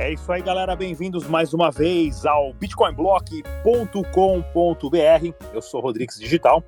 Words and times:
É 0.00 0.14
isso 0.14 0.32
aí, 0.32 0.40
galera. 0.40 0.74
Bem-vindos 0.74 1.26
mais 1.26 1.52
uma 1.52 1.70
vez 1.70 2.24
ao 2.24 2.54
bitcoinblock.com.br. 2.54 5.46
Eu 5.52 5.60
sou 5.60 5.82
Rodrigues 5.82 6.18
Digital, 6.18 6.64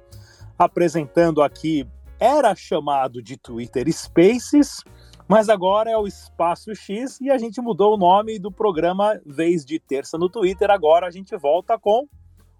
apresentando 0.58 1.40
aqui 1.40 1.88
era 2.20 2.54
chamado 2.54 3.22
de 3.22 3.38
Twitter 3.38 3.90
Spaces, 3.90 4.84
mas 5.26 5.48
agora 5.48 5.90
é 5.90 5.96
o 5.96 6.06
Espaço 6.06 6.74
X 6.74 7.22
e 7.22 7.30
a 7.30 7.38
gente 7.38 7.58
mudou 7.62 7.94
o 7.94 7.96
nome 7.96 8.38
do 8.38 8.52
programa 8.52 9.18
vez 9.24 9.64
de 9.64 9.80
terça 9.80 10.18
no 10.18 10.28
Twitter. 10.28 10.70
Agora 10.70 11.06
a 11.06 11.10
gente 11.10 11.34
volta 11.34 11.78
com 11.78 12.06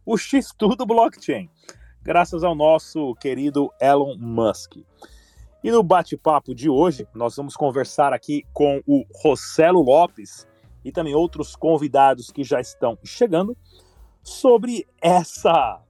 o 0.07 0.17
X 0.17 0.55
Tudo 0.57 0.87
Blockchain, 0.87 1.51
graças 2.03 2.43
ao 2.43 2.55
nosso 2.55 3.15
querido 3.17 3.71
Elon 3.79 4.17
Musk. 4.17 4.79
E 5.63 5.71
no 5.71 5.83
bate-papo 5.83 6.55
de 6.55 6.71
hoje, 6.71 7.07
nós 7.15 7.37
vamos 7.37 7.57
conversar 7.57 8.15
aqui 8.15 8.43
com 8.55 8.81
o 8.87 9.05
Rossello 9.23 9.83
Lopes, 9.83 10.51
e 10.85 10.93
também 10.93 11.15
outros 11.15 11.55
convidados 11.57 12.31
que 12.31 12.45
já 12.45 12.61
estão 12.61 12.99
chegando 13.05 13.57
sobre 14.23 14.87
essa 15.01 15.81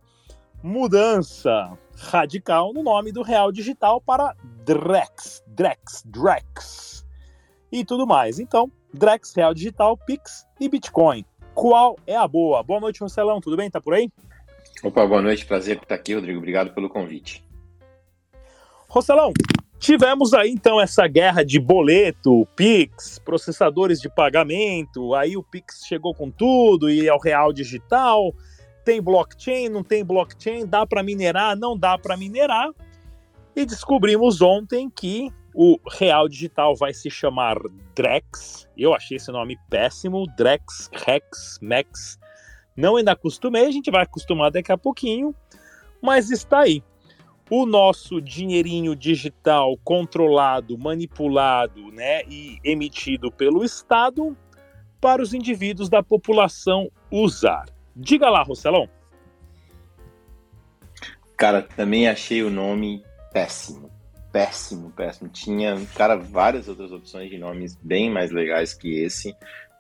mudança 0.63 1.77
radical 1.97 2.73
no 2.73 2.83
nome 2.83 3.13
do 3.13 3.23
Real 3.23 3.53
Digital 3.53 4.01
para 4.01 4.35
Drex, 4.65 5.43
Drex, 5.47 6.03
Drex 6.07 7.07
e 7.71 7.85
tudo 7.85 8.07
mais. 8.07 8.39
Então, 8.39 8.71
Drex, 8.93 9.35
Real 9.35 9.55
Digital, 9.55 9.97
Pix 9.97 10.47
e 10.61 10.69
Bitcoin. 10.69 11.25
Qual 11.55 11.99
é 12.07 12.17
a 12.17 12.27
boa? 12.27 12.63
Boa 12.63 12.81
noite, 12.81 13.01
Marcelão. 13.01 13.41
Tudo 13.41 13.57
bem? 13.57 13.71
Tá 13.71 13.81
por 13.81 13.95
aí? 13.95 14.11
Opa, 14.83 15.07
boa 15.07 15.23
noite. 15.23 15.47
Prazer 15.47 15.77
estar 15.77 15.95
aqui, 15.95 16.15
Rodrigo. 16.15 16.39
Obrigado 16.39 16.73
pelo 16.75 16.89
convite. 16.89 17.45
Rocelão, 18.89 19.33
Tivemos 19.83 20.33
aí 20.33 20.49
então 20.49 20.81
essa 20.81 21.09
guerra 21.09 21.45
de 21.45 21.59
boleto, 21.59 22.47
Pix, 22.55 23.19
processadores 23.19 24.01
de 24.01 24.09
pagamento, 24.09 25.13
aí 25.13 25.37
o 25.37 25.43
Pix 25.43 25.85
chegou 25.85 26.15
com 26.15 26.31
tudo 26.31 26.89
e 26.89 27.09
é 27.09 27.13
o 27.13 27.19
real 27.19 27.53
digital. 27.53 28.33
Tem 28.85 29.03
blockchain, 29.03 29.69
não 29.69 29.83
tem 29.83 30.05
blockchain, 30.05 30.67
dá 30.67 30.87
para 30.87 31.03
minerar, 31.03 31.57
não 31.57 31.77
dá 31.77 31.99
para 31.99 32.17
minerar. 32.17 32.71
E 33.57 33.67
descobrimos 33.67 34.41
ontem 34.41 34.89
que 34.89 35.33
o 35.53 35.77
real 35.91 36.29
digital 36.29 36.77
vai 36.77 36.95
se 36.95 37.11
chamar 37.11 37.57
Drex. 37.93 38.69
Eu 38.79 38.95
achei 38.95 39.17
esse 39.17 39.33
nome 39.33 39.59
péssimo, 39.69 40.29
Drex, 40.37 40.91
Rex, 40.93 41.59
Max. 41.61 42.21
Não 42.77 42.95
ainda 42.95 43.11
acostumei, 43.11 43.67
a 43.67 43.73
gente 43.73 43.91
vai 43.91 44.05
acostumar 44.05 44.53
daqui 44.53 44.71
a 44.71 44.79
pouquinho, 44.79 45.35
mas 46.01 46.31
está 46.31 46.61
aí 46.61 46.85
o 47.51 47.67
nosso 47.67 48.21
dinheirinho 48.21 48.97
digital 48.97 49.77
controlado, 49.85 50.79
manipulado 50.79 51.91
né, 51.93 52.23
e 52.29 52.59
emitido 52.65 53.31
pelo 53.31 53.65
Estado 53.65 54.37
para 55.01 55.21
os 55.21 55.35
indivíduos 55.35 55.89
da 55.89 56.03
população 56.03 56.91
usar. 57.11 57.67
Diga 57.95 58.31
lá, 58.31 58.43
Rocelão. 58.43 58.89
Cara, 61.37 61.63
também 61.63 62.09
achei 62.09 62.43
o 62.43 62.51
nome 62.51 63.03
péssimo. 63.33 63.91
Péssimo, 64.33 64.91
péssimo. 64.93 65.29
Tinha, 65.29 65.77
cara, 65.95 66.17
várias 66.17 66.69
outras 66.69 66.93
opções 66.93 67.29
de 67.29 67.37
nomes 67.37 67.77
bem 67.83 68.09
mais 68.09 68.31
legais 68.31 68.73
que 68.73 69.03
esse. 69.03 69.31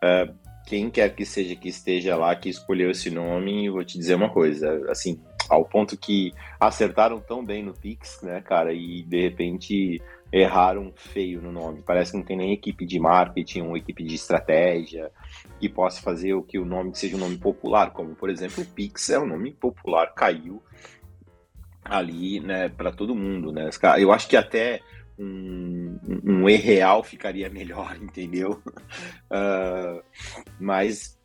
Uh, 0.03 0.35
quem 0.67 0.91
quer 0.91 1.15
que 1.15 1.25
seja 1.25 1.57
que 1.57 1.69
esteja 1.69 2.17
lá 2.17 2.35
que 2.35 2.49
escolheu 2.49 2.91
esse 2.91 3.11
nome, 3.11 3.71
vou 3.71 3.85
te 3.85 3.99
dizer 3.99 4.15
uma 4.15 4.29
coisa, 4.29 4.91
assim, 4.91 5.21
ao 5.53 5.67
ponto 5.67 5.99
que 5.99 6.33
acertaram 6.59 7.21
tão 7.21 7.45
bem 7.45 7.63
no 7.63 7.75
Pix, 7.75 8.23
né, 8.23 8.41
cara, 8.41 8.73
e 8.73 9.03
de 9.03 9.21
repente 9.21 10.01
erraram 10.33 10.91
feio 10.97 11.43
no 11.43 11.53
nome. 11.53 11.83
Parece 11.83 12.13
que 12.13 12.17
não 12.17 12.25
tem 12.25 12.39
nem 12.39 12.53
equipe 12.55 12.87
de 12.87 12.99
marketing 12.99 13.61
ou 13.61 13.77
equipe 13.77 14.03
de 14.03 14.15
estratégia 14.15 15.11
que 15.61 15.69
possa 15.69 16.01
fazer 16.01 16.33
o 16.33 16.43
que 16.43 16.59
o 16.59 16.65
nome 16.65 16.95
seja 16.95 17.17
um 17.17 17.21
nome 17.21 17.37
popular, 17.37 17.91
como 17.91 18.15
por 18.15 18.31
exemplo 18.31 18.63
o 18.63 18.67
Pix 18.67 19.11
é 19.11 19.19
um 19.19 19.27
nome 19.27 19.53
popular, 19.53 20.15
caiu 20.15 20.63
ali, 21.85 22.41
né, 22.41 22.71
para 22.71 22.91
todo 22.91 23.15
mundo, 23.15 23.53
né? 23.53 23.69
Eu 23.99 24.11
acho 24.11 24.27
que 24.27 24.37
até 24.37 24.81
um, 25.19 25.99
um 26.25 26.49
E 26.49 26.57
real 26.57 27.05
ficaria 27.05 27.51
melhor, 27.51 27.95
entendeu? 28.01 28.63
Uh, 29.31 30.03
mas 30.59 31.21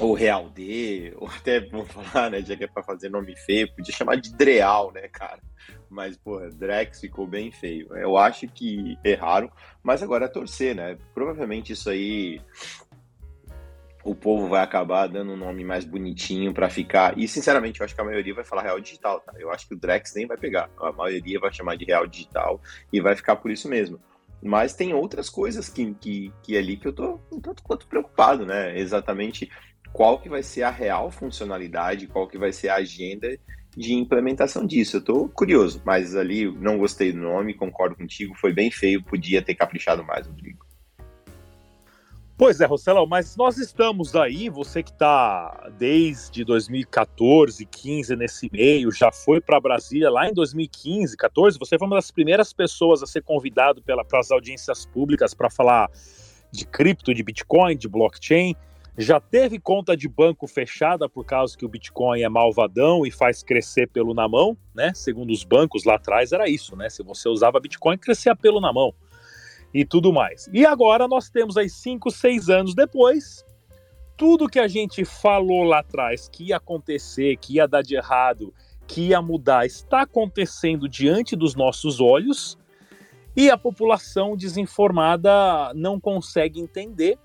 ou 0.00 0.14
Real 0.14 0.48
D, 0.50 1.12
ou 1.16 1.28
até, 1.34 1.60
vamos 1.60 1.90
falar, 1.90 2.30
né, 2.30 2.42
já 2.42 2.56
que 2.56 2.64
é 2.64 2.66
pra 2.66 2.82
fazer 2.82 3.08
nome 3.08 3.36
feio, 3.36 3.72
podia 3.74 3.94
chamar 3.94 4.16
de 4.16 4.32
Dreal, 4.34 4.92
né, 4.92 5.08
cara? 5.08 5.40
Mas, 5.88 6.16
porra, 6.16 6.48
Drex 6.50 7.00
ficou 7.00 7.26
bem 7.26 7.52
feio. 7.52 7.94
Eu 7.94 8.16
acho 8.16 8.48
que 8.48 8.96
erraram, 9.04 9.50
mas 9.82 10.02
agora 10.02 10.24
é 10.24 10.28
torcer, 10.28 10.74
né? 10.74 10.96
Provavelmente 11.14 11.74
isso 11.74 11.90
aí 11.90 12.40
o 14.04 14.14
povo 14.14 14.48
vai 14.48 14.62
acabar 14.62 15.06
dando 15.06 15.32
um 15.32 15.36
nome 15.36 15.64
mais 15.64 15.84
bonitinho 15.84 16.52
para 16.52 16.68
ficar. 16.68 17.16
E, 17.16 17.28
sinceramente, 17.28 17.80
eu 17.80 17.84
acho 17.84 17.94
que 17.94 18.00
a 18.00 18.04
maioria 18.04 18.34
vai 18.34 18.42
falar 18.42 18.62
Real 18.62 18.80
Digital, 18.80 19.20
tá? 19.20 19.32
Eu 19.38 19.50
acho 19.52 19.68
que 19.68 19.74
o 19.74 19.78
Drex 19.78 20.14
nem 20.14 20.26
vai 20.26 20.36
pegar. 20.36 20.70
A 20.80 20.92
maioria 20.92 21.38
vai 21.38 21.52
chamar 21.52 21.76
de 21.76 21.84
Real 21.84 22.06
Digital 22.06 22.60
e 22.92 23.00
vai 23.00 23.14
ficar 23.14 23.36
por 23.36 23.50
isso 23.50 23.68
mesmo. 23.68 24.00
Mas 24.42 24.74
tem 24.74 24.92
outras 24.92 25.30
coisas 25.30 25.68
que, 25.68 25.94
que, 25.94 26.32
que 26.42 26.56
é 26.56 26.58
ali 26.58 26.76
que 26.76 26.88
eu 26.88 26.92
tô 26.92 27.20
um 27.30 27.40
tanto 27.40 27.62
quanto 27.62 27.86
preocupado, 27.86 28.44
né? 28.44 28.76
Exatamente 28.76 29.48
qual 29.92 30.18
que 30.18 30.28
vai 30.28 30.42
ser 30.42 30.62
a 30.62 30.70
real 30.70 31.10
funcionalidade, 31.10 32.06
qual 32.06 32.26
que 32.26 32.38
vai 32.38 32.52
ser 32.52 32.68
a 32.68 32.76
agenda 32.76 33.38
de 33.76 33.94
implementação 33.94 34.66
disso. 34.66 34.96
Eu 34.96 35.00
estou 35.00 35.28
curioso, 35.28 35.82
mas 35.84 36.14
ali 36.14 36.50
não 36.58 36.78
gostei 36.78 37.12
do 37.12 37.18
nome, 37.18 37.54
concordo 37.54 37.96
contigo, 37.96 38.34
foi 38.34 38.52
bem 38.52 38.70
feio, 38.70 39.02
podia 39.02 39.42
ter 39.42 39.54
caprichado 39.54 40.04
mais, 40.04 40.26
Rodrigo. 40.26 40.66
Pois 42.36 42.60
é, 42.60 42.66
Rosselão, 42.66 43.06
mas 43.06 43.36
nós 43.36 43.56
estamos 43.58 44.16
aí, 44.16 44.48
você 44.48 44.82
que 44.82 44.90
está 44.90 45.70
desde 45.78 46.44
2014, 46.44 47.64
15 47.64 48.16
nesse 48.16 48.50
meio, 48.50 48.90
já 48.90 49.12
foi 49.12 49.40
para 49.40 49.60
Brasília 49.60 50.10
lá 50.10 50.28
em 50.28 50.34
2015, 50.34 51.16
14, 51.16 51.58
você 51.58 51.78
foi 51.78 51.86
uma 51.86 51.96
das 51.96 52.10
primeiras 52.10 52.52
pessoas 52.52 53.02
a 53.02 53.06
ser 53.06 53.22
convidado 53.22 53.80
para 53.82 54.18
as 54.18 54.30
audiências 54.30 54.84
públicas 54.86 55.34
para 55.34 55.48
falar 55.48 55.88
de 56.50 56.66
cripto, 56.66 57.14
de 57.14 57.22
Bitcoin, 57.22 57.76
de 57.76 57.88
blockchain 57.88 58.56
já 58.96 59.18
teve 59.18 59.58
conta 59.58 59.96
de 59.96 60.06
banco 60.06 60.46
fechada 60.46 61.08
por 61.08 61.24
causa 61.24 61.56
que 61.56 61.64
o 61.64 61.68
Bitcoin 61.68 62.20
é 62.20 62.28
malvadão 62.28 63.06
e 63.06 63.10
faz 63.10 63.42
crescer 63.42 63.88
pelo 63.88 64.12
na 64.12 64.28
mão, 64.28 64.56
né? 64.74 64.92
Segundo 64.94 65.30
os 65.30 65.44
bancos 65.44 65.84
lá 65.84 65.94
atrás 65.94 66.32
era 66.32 66.48
isso, 66.48 66.76
né? 66.76 66.90
Se 66.90 67.02
você 67.02 67.28
usava 67.28 67.60
Bitcoin, 67.60 67.96
crescia 67.96 68.36
pelo 68.36 68.60
na 68.60 68.72
mão 68.72 68.94
e 69.72 69.84
tudo 69.84 70.12
mais. 70.12 70.48
E 70.52 70.66
agora 70.66 71.08
nós 71.08 71.30
temos 71.30 71.56
aí 71.56 71.70
cinco, 71.70 72.10
seis 72.10 72.50
anos 72.50 72.74
depois, 72.74 73.44
tudo 74.16 74.48
que 74.48 74.58
a 74.58 74.68
gente 74.68 75.04
falou 75.04 75.64
lá 75.64 75.78
atrás 75.78 76.28
que 76.28 76.48
ia 76.48 76.58
acontecer, 76.58 77.36
que 77.38 77.54
ia 77.54 77.66
dar 77.66 77.82
de 77.82 77.96
errado, 77.96 78.52
que 78.86 79.08
ia 79.08 79.22
mudar, 79.22 79.64
está 79.64 80.02
acontecendo 80.02 80.86
diante 80.86 81.34
dos 81.34 81.54
nossos 81.54 81.98
olhos 81.98 82.58
e 83.34 83.48
a 83.50 83.56
população 83.56 84.36
desinformada 84.36 85.72
não 85.74 85.98
consegue 85.98 86.60
entender 86.60 87.18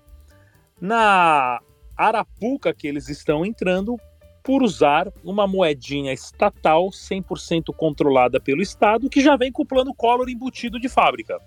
na 0.80 1.60
arapuca 1.96 2.72
que 2.72 2.86
eles 2.86 3.08
estão 3.08 3.44
entrando 3.44 3.96
por 4.42 4.62
usar 4.62 5.12
uma 5.22 5.46
moedinha 5.46 6.12
estatal 6.12 6.88
100% 6.88 7.74
controlada 7.76 8.40
pelo 8.40 8.62
Estado, 8.62 9.10
que 9.10 9.20
já 9.20 9.36
vem 9.36 9.52
com 9.52 9.62
o 9.62 9.66
plano 9.66 9.94
Collor 9.94 10.28
embutido 10.28 10.80
de 10.80 10.88
fábrica. 10.88 11.38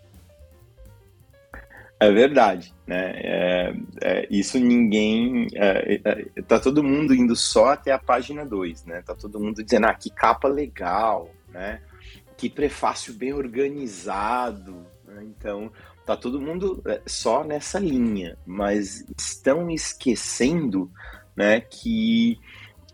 É 2.02 2.12
verdade, 2.12 2.74
né? 2.88 3.12
É, 3.16 3.74
é, 4.02 4.28
isso 4.32 4.60
ninguém. 4.60 5.48
É, 5.54 6.02
é 6.04 6.42
tá 6.42 6.60
todo 6.60 6.84
mundo 6.84 7.14
indo 7.14 7.36
só 7.36 7.74
até 7.74 7.92
a 7.92 8.00
página 8.00 8.44
2, 8.44 8.86
né? 8.86 9.04
Tá 9.04 9.14
todo 9.14 9.40
mundo 9.40 9.64
dizendo, 9.64 9.86
ah, 9.86 9.94
que 9.94 10.10
capa 10.10 10.48
legal, 10.48 11.30
né? 11.50 11.80
Que 12.36 12.50
prefácio 12.50 13.14
bem 13.14 13.34
organizado. 13.34 14.84
Né? 15.06 15.24
Então, 15.26 15.72
Tá 16.06 16.18
todo 16.18 16.42
mundo 16.42 16.82
é, 16.86 17.02
só 17.06 17.44
nessa 17.44 17.80
linha, 17.80 18.38
mas 18.46 19.06
estão 19.18 19.70
esquecendo, 19.70 20.92
né, 21.36 21.62
que 21.62 22.40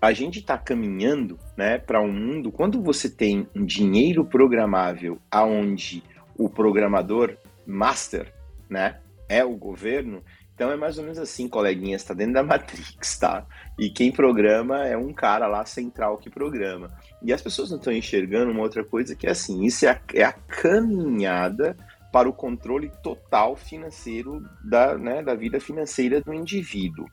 a 0.01 0.11
gente 0.13 0.39
está 0.39 0.57
caminhando, 0.57 1.39
né, 1.55 1.77
para 1.77 2.01
um 2.01 2.11
mundo 2.11 2.51
quando 2.51 2.81
você 2.81 3.09
tem 3.09 3.47
um 3.55 3.65
dinheiro 3.65 4.25
programável 4.25 5.19
aonde 5.31 6.03
o 6.37 6.49
programador 6.49 7.35
master, 7.65 8.33
né, 8.69 8.99
é 9.27 9.43
o 9.43 9.55
governo, 9.55 10.21
então 10.57 10.71
é 10.71 10.75
mais 10.75 10.97
ou 10.97 11.03
menos 11.03 11.19
assim, 11.19 11.47
coleguinhas, 11.47 12.01
está 12.01 12.15
dentro 12.15 12.33
da 12.33 12.41
Matrix, 12.43 13.19
tá? 13.19 13.45
E 13.77 13.91
quem 13.91 14.11
programa 14.11 14.87
é 14.87 14.97
um 14.97 15.13
cara 15.13 15.45
lá 15.45 15.63
central 15.65 16.17
que 16.17 16.31
programa. 16.31 16.89
E 17.21 17.31
as 17.31 17.43
pessoas 17.43 17.69
não 17.69 17.77
estão 17.77 17.93
enxergando 17.93 18.51
uma 18.51 18.63
outra 18.63 18.83
coisa 18.83 19.15
que 19.15 19.27
é 19.27 19.31
assim, 19.31 19.63
isso 19.65 19.85
é 19.85 19.89
a, 19.89 20.01
é 20.15 20.23
a 20.23 20.33
caminhada 20.33 21.77
para 22.17 22.27
o 22.27 22.33
controle 22.33 22.91
total 23.03 23.55
financeiro 23.55 24.43
da, 24.63 24.97
né, 24.97 25.21
da 25.21 25.35
vida 25.35 25.59
financeira 25.59 26.19
do 26.19 26.33
indivíduo. 26.33 27.05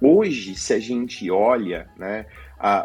Hoje, 0.00 0.54
se 0.54 0.72
a 0.72 0.78
gente 0.78 1.30
olha, 1.30 1.90
né, 1.94 2.24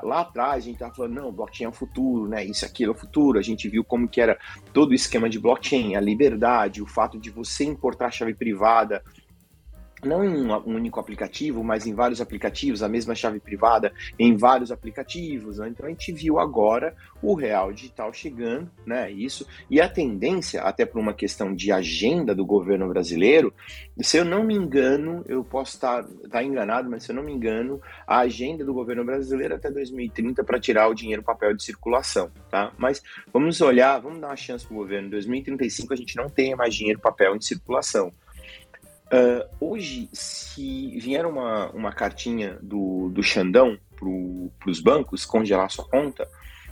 lá 0.03 0.19
atrás 0.19 0.57
a 0.57 0.65
gente 0.65 0.73
estava 0.73 0.93
falando, 0.93 1.13
não, 1.13 1.31
blockchain 1.31 1.67
é 1.67 1.69
o 1.69 1.71
futuro, 1.71 2.27
né, 2.27 2.43
isso 2.43 2.65
aqui 2.65 2.83
é 2.83 2.89
o 2.89 2.93
futuro, 2.93 3.39
a 3.39 3.41
gente 3.41 3.69
viu 3.69 3.85
como 3.85 4.05
que 4.05 4.19
era 4.19 4.37
todo 4.73 4.91
o 4.91 4.93
esquema 4.93 5.29
de 5.29 5.39
blockchain, 5.39 5.95
a 5.95 6.01
liberdade, 6.01 6.81
o 6.81 6.85
fato 6.85 7.17
de 7.17 7.29
você 7.29 7.63
importar 7.63 8.11
chave 8.11 8.33
privada, 8.33 9.01
não 10.03 10.23
em 10.23 10.45
um 10.45 10.75
único 10.75 10.99
aplicativo, 10.99 11.63
mas 11.63 11.85
em 11.85 11.93
vários 11.93 12.21
aplicativos, 12.21 12.83
a 12.83 12.89
mesma 12.89 13.15
chave 13.15 13.39
privada 13.39 13.93
em 14.17 14.35
vários 14.35 14.71
aplicativos. 14.71 15.57
Né? 15.57 15.69
Então 15.69 15.85
a 15.85 15.89
gente 15.89 16.11
viu 16.11 16.39
agora 16.39 16.95
o 17.21 17.33
real 17.33 17.71
digital 17.71 18.11
chegando, 18.11 18.69
né? 18.85 19.11
Isso 19.11 19.45
e 19.69 19.79
a 19.79 19.87
tendência, 19.87 20.61
até 20.63 20.85
por 20.85 20.99
uma 20.99 21.13
questão 21.13 21.53
de 21.53 21.71
agenda 21.71 22.33
do 22.33 22.45
governo 22.45 22.87
brasileiro, 22.87 23.53
se 24.01 24.17
eu 24.17 24.25
não 24.25 24.43
me 24.43 24.55
engano, 24.55 25.23
eu 25.27 25.43
posso 25.43 25.75
estar, 25.75 26.03
estar 26.23 26.43
enganado, 26.43 26.89
mas 26.89 27.03
se 27.03 27.11
eu 27.11 27.15
não 27.15 27.23
me 27.23 27.31
engano, 27.31 27.79
a 28.07 28.19
agenda 28.19 28.65
do 28.65 28.73
governo 28.73 29.05
brasileiro 29.05 29.55
até 29.55 29.69
2030 29.69 30.43
para 30.43 30.59
tirar 30.59 30.87
o 30.87 30.95
dinheiro 30.95 31.21
papel 31.21 31.53
de 31.53 31.63
circulação, 31.63 32.31
tá? 32.49 32.71
Mas 32.77 33.03
vamos 33.31 33.61
olhar, 33.61 33.99
vamos 33.99 34.19
dar 34.19 34.27
uma 34.29 34.35
chance 34.35 34.65
para 34.65 34.73
o 34.73 34.77
governo. 34.77 35.07
Em 35.07 35.11
2035 35.11 35.93
a 35.93 35.97
gente 35.97 36.15
não 36.15 36.27
tem 36.29 36.55
mais 36.55 36.73
dinheiro 36.73 36.99
papel 36.99 37.35
em 37.35 37.41
circulação. 37.41 38.11
Uh, 39.11 39.45
hoje, 39.59 40.09
se 40.13 40.97
vier 40.99 41.25
uma, 41.25 41.69
uma 41.71 41.91
cartinha 41.91 42.57
do, 42.61 43.09
do 43.09 43.21
Xandão 43.21 43.77
para 43.97 44.71
os 44.71 44.79
bancos 44.79 45.25
congelar 45.25 45.69
sua 45.69 45.83
conta, 45.83 46.25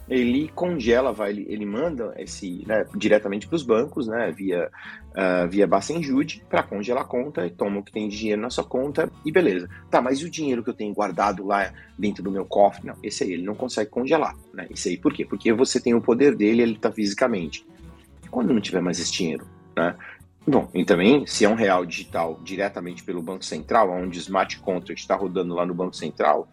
ele 0.10 0.50
congela, 0.56 1.12
vai, 1.12 1.32
ele, 1.32 1.46
ele 1.48 1.66
manda 1.66 2.14
esse 2.18 2.64
né, 2.66 2.86
diretamente 2.96 3.46
para 3.46 3.56
os 3.56 3.64
bancos, 3.64 4.08
né, 4.08 4.32
via, 4.32 4.72
uh, 5.12 5.48
via 5.48 5.68
Bacenjude, 5.68 6.44
para 6.50 6.64
congelar 6.64 7.04
a 7.04 7.06
conta, 7.06 7.46
e 7.46 7.52
toma 7.52 7.80
o 7.80 7.84
que 7.84 7.92
tem 7.92 8.08
de 8.08 8.18
dinheiro 8.18 8.42
na 8.42 8.50
sua 8.50 8.64
conta 8.64 9.12
e 9.24 9.32
beleza. 9.32 9.70
Tá, 9.92 10.02
mas 10.02 10.20
e 10.20 10.26
o 10.26 10.30
dinheiro 10.30 10.64
que 10.64 10.70
eu 10.70 10.74
tenho 10.74 10.94
guardado 10.94 11.46
lá 11.46 11.72
dentro 11.98 12.24
do 12.24 12.32
meu 12.32 12.46
cofre? 12.46 12.88
Não, 12.88 12.96
esse 13.04 13.24
aí 13.24 13.34
ele 13.34 13.44
não 13.44 13.54
consegue 13.54 13.90
congelar. 13.92 14.36
Né? 14.54 14.66
Esse 14.72 14.90
aí 14.90 14.98
por 14.98 15.14
quê? 15.14 15.26
Porque 15.26 15.54
você 15.54 15.80
tem 15.80 15.94
o 15.94 16.02
poder 16.02 16.36
dele, 16.36 16.64
ele 16.64 16.74
está 16.74 16.92
fisicamente. 16.92 17.66
Quando 18.32 18.54
não 18.54 18.62
tiver 18.62 18.82
mais 18.82 19.00
esse 19.00 19.12
dinheiro, 19.12 19.46
né? 19.76 19.96
Bom, 20.48 20.70
e 20.74 20.84
também, 20.84 21.28
se 21.28 21.46
é 21.46 21.50
um 21.50 21.54
real 21.54 21.86
digital 21.86 22.40
diretamente 22.44 23.04
pelo 23.04 23.22
Banco 23.22 23.46
Central, 23.46 23.92
onde 23.92 24.18
o 24.18 24.22
smart 24.22 24.58
contract 24.60 25.02
está 25.02 25.16
rodando 25.16 25.54
lá 25.54 25.66
no 25.66 25.74
Banco 25.74 25.96
Central, 25.96 26.48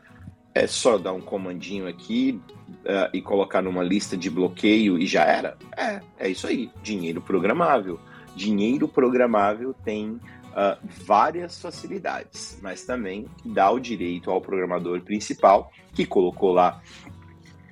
é 0.55 0.67
só 0.67 0.97
dar 0.97 1.13
um 1.13 1.21
comandinho 1.21 1.87
aqui 1.87 2.41
uh, 2.69 3.11
e 3.13 3.21
colocar 3.21 3.61
numa 3.61 3.83
lista 3.83 4.17
de 4.17 4.31
bloqueio 4.31 4.99
e 4.99 5.07
já 5.07 5.23
era? 5.25 5.57
É, 5.77 6.01
é 6.19 6.29
isso 6.29 6.47
aí. 6.47 6.71
Dinheiro 6.83 7.21
programável. 7.21 8.01
Dinheiro 8.35 8.89
programável 8.89 9.75
tem 9.85 10.13
uh, 10.13 10.79
várias 11.05 11.61
facilidades, 11.61 12.59
mas 12.63 12.85
também 12.85 13.27
dá 13.45 13.71
o 13.71 13.79
direito 13.79 14.31
ao 14.31 14.41
programador 14.41 15.01
principal, 15.03 15.71
que 15.93 16.07
colocou 16.07 16.53
lá, 16.53 16.83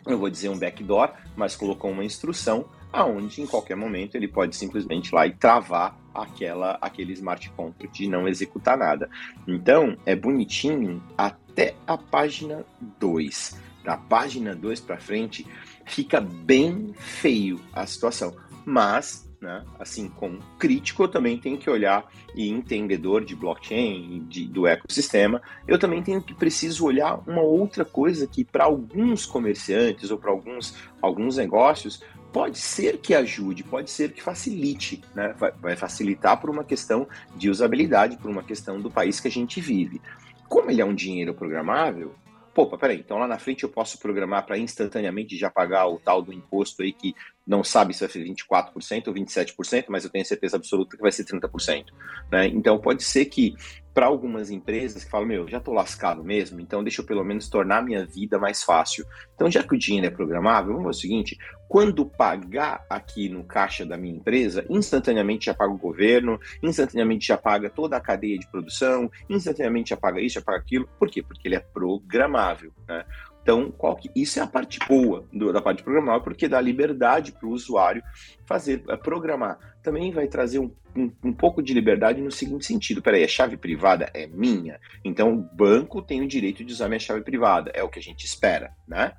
eu 0.07 0.19
vou 0.19 0.29
dizer 0.29 0.51
um 0.51 0.59
backdoor, 0.59 1.11
mas 1.35 1.57
colocou 1.57 1.91
uma 1.91 2.05
instrução 2.05 2.67
aonde 2.93 3.43
em 3.43 3.47
qualquer 3.47 3.77
momento 3.77 4.15
ele 4.15 4.29
pode 4.29 4.55
simplesmente 4.55 5.15
lá 5.15 5.27
e 5.27 5.33
travar 5.33 6.04
aquela 6.15 6.79
aquele 6.81 7.13
smart 7.13 7.51
contract 7.51 8.03
de 8.03 8.09
não 8.09 8.29
executar 8.29 8.77
nada. 8.77 9.09
Então, 9.47 9.97
é 10.07 10.15
bonitinho 10.15 11.03
até 11.17 11.75
a 11.87 11.97
página 11.97 12.65
2. 12.99 13.61
Da 13.85 13.97
página 13.97 14.55
2 14.55 14.81
para 14.81 14.97
frente, 14.97 15.47
fica 15.85 16.21
bem 16.21 16.95
feio 16.95 17.61
a 17.73 17.87
situação. 17.87 18.35
Mas, 18.65 19.31
né, 19.41 19.63
assim, 19.79 20.09
como 20.09 20.39
crítico, 20.59 21.03
eu 21.03 21.09
também 21.09 21.39
tenho 21.39 21.59
que 21.59 21.69
olhar 21.69 22.07
e 22.35 22.49
entendedor 22.49 23.25
de 23.25 23.37
blockchain, 23.37 24.25
de, 24.27 24.47
do 24.47 24.67
ecossistema, 24.67 25.43
eu 25.69 25.79
também 25.79 26.03
tenho 26.03 26.23
que 26.23 26.35
preciso 26.35 26.87
olhar 26.87 27.23
uma 27.29 27.43
outra 27.43 27.85
coisa 27.85 28.27
que 28.27 28.43
para 28.43 28.65
alguns 28.65 29.27
comerciantes 29.27 30.11
ou 30.11 30.17
para 30.17 30.31
alguns, 30.31 30.75
alguns 31.03 31.37
negócios 31.37 32.03
pode 32.35 32.59
ser 32.59 32.99
que 32.99 33.15
ajude, 33.15 33.63
pode 33.63 33.89
ser 33.89 34.13
que 34.13 34.21
facilite, 34.21 35.01
né? 35.15 35.33
Vai, 35.39 35.53
vai, 35.53 35.77
facilitar 35.77 36.41
por 36.41 36.51
uma 36.51 36.65
questão 36.65 37.07
de 37.37 37.49
usabilidade, 37.49 38.17
por 38.17 38.29
uma 38.29 38.43
questão 38.43 38.81
do 38.81 38.91
país 38.91 39.21
que 39.21 39.29
a 39.29 39.31
gente 39.31 39.61
vive. 39.61 40.03
Como 40.49 40.69
ele 40.69 40.81
é 40.81 40.85
um 40.85 40.97
dinheiro 40.97 41.33
programável, 41.33 42.13
pô, 42.53 42.67
peraí, 42.77 42.99
então 42.99 43.19
lá 43.19 43.29
na 43.29 43.39
frente 43.39 43.63
eu 43.63 43.69
posso 43.69 44.01
programar 44.01 44.45
para 44.45 44.59
instantaneamente 44.59 45.37
já 45.37 45.49
pagar 45.49 45.87
o 45.87 46.01
tal 46.01 46.21
do 46.21 46.33
imposto 46.33 46.83
aí 46.83 46.93
que 46.93 47.15
não 47.47 47.63
sabe 47.63 47.95
se 47.95 48.01
vai 48.01 48.09
ser 48.09 48.25
24% 48.25 49.07
ou 49.07 49.15
27%, 49.15 49.85
mas 49.89 50.03
eu 50.03 50.11
tenho 50.11 50.25
certeza 50.25 50.57
absoluta 50.57 50.97
que 50.97 51.03
vai 51.03 51.13
ser 51.13 51.25
30%. 51.25 51.85
Né? 52.33 52.49
Então 52.49 52.81
pode 52.81 53.05
ser 53.05 53.27
que 53.27 53.55
para 53.95 54.07
algumas 54.07 54.51
empresas 54.51 55.05
que 55.05 55.11
falam, 55.11 55.29
meu, 55.29 55.49
já 55.49 55.59
estou 55.59 55.73
lascado 55.73 56.25
mesmo, 56.25 56.61
então 56.61 56.83
deixa 56.83 57.01
eu 57.01 57.07
pelo 57.07 57.23
menos 57.23 57.49
tornar 57.49 57.83
minha 57.85 58.05
vida 58.05 58.41
mais 58.41 58.65
fácil. 58.65 59.07
Então, 59.35 59.49
já 59.49 59.63
que 59.63 59.73
o 59.73 59.79
dinheiro 59.79 60.09
é 60.09 60.11
programável, 60.11 60.73
vamos 60.73 60.85
fazer 60.85 60.99
o 60.99 61.01
seguinte: 61.01 61.39
quando 61.69 62.05
pagar 62.05 62.85
aqui 62.91 63.29
no 63.29 63.45
caixa 63.45 63.87
da 63.87 63.97
minha 63.97 64.17
empresa, 64.17 64.67
instantaneamente 64.69 65.47
já 65.47 65.55
paga 65.55 65.73
o 65.73 65.79
governo, 65.79 66.41
instantaneamente 66.61 67.29
já 67.29 67.39
paga 67.39 67.71
toda 67.71 67.97
a 67.97 68.01
cadeia 68.01 68.37
de 68.37 68.51
produção, 68.51 69.09
instantaneamente 69.31 69.91
já 69.91 69.97
paga 69.97 70.21
isso, 70.21 70.35
já 70.35 70.43
paga 70.43 70.59
aquilo. 70.59 70.89
Por 70.99 71.09
quê? 71.09 71.23
Porque 71.23 71.47
ele 71.47 71.55
é 71.55 71.61
programável. 71.61 72.73
Né? 72.89 73.05
Então, 73.45 73.71
que, 74.01 74.11
isso 74.17 74.41
é 74.41 74.43
a 74.43 74.47
parte 74.47 74.79
boa 74.89 75.29
do, 75.31 75.53
da 75.53 75.61
parte 75.61 75.83
programável, 75.83 76.23
porque 76.23 76.49
dá 76.49 76.59
liberdade 76.59 77.31
para 77.31 77.47
o 77.47 77.51
usuário 77.51 78.03
fazer, 78.47 78.83
eh, 78.89 78.97
programar. 78.97 79.59
Também 79.83 80.11
vai 80.11 80.27
trazer 80.27 80.61
um, 80.61 80.73
um, 80.97 81.13
um, 81.23 81.33
pouco 81.33 81.63
de 81.63 81.75
liberdade 81.75 82.23
no 82.23 82.33
seguinte 82.33 82.65
sentido: 82.65 83.03
peraí, 83.03 83.23
a 83.23 83.29
chave 83.29 83.59
privada 83.59 84.11
é 84.15 84.27
minha, 84.27 84.81
então 85.05 85.35
o 85.35 85.43
banco 85.55 86.01
tem 86.01 86.23
o 86.23 86.27
direito 86.27 86.65
de 86.65 86.73
usar 86.73 86.89
minha 86.89 86.99
chave 86.99 87.21
privada, 87.21 87.71
é 87.75 87.83
o 87.83 87.89
que 87.91 87.99
a 87.99 88.03
gente 88.03 88.25
espera, 88.25 88.73
né? 88.89 89.13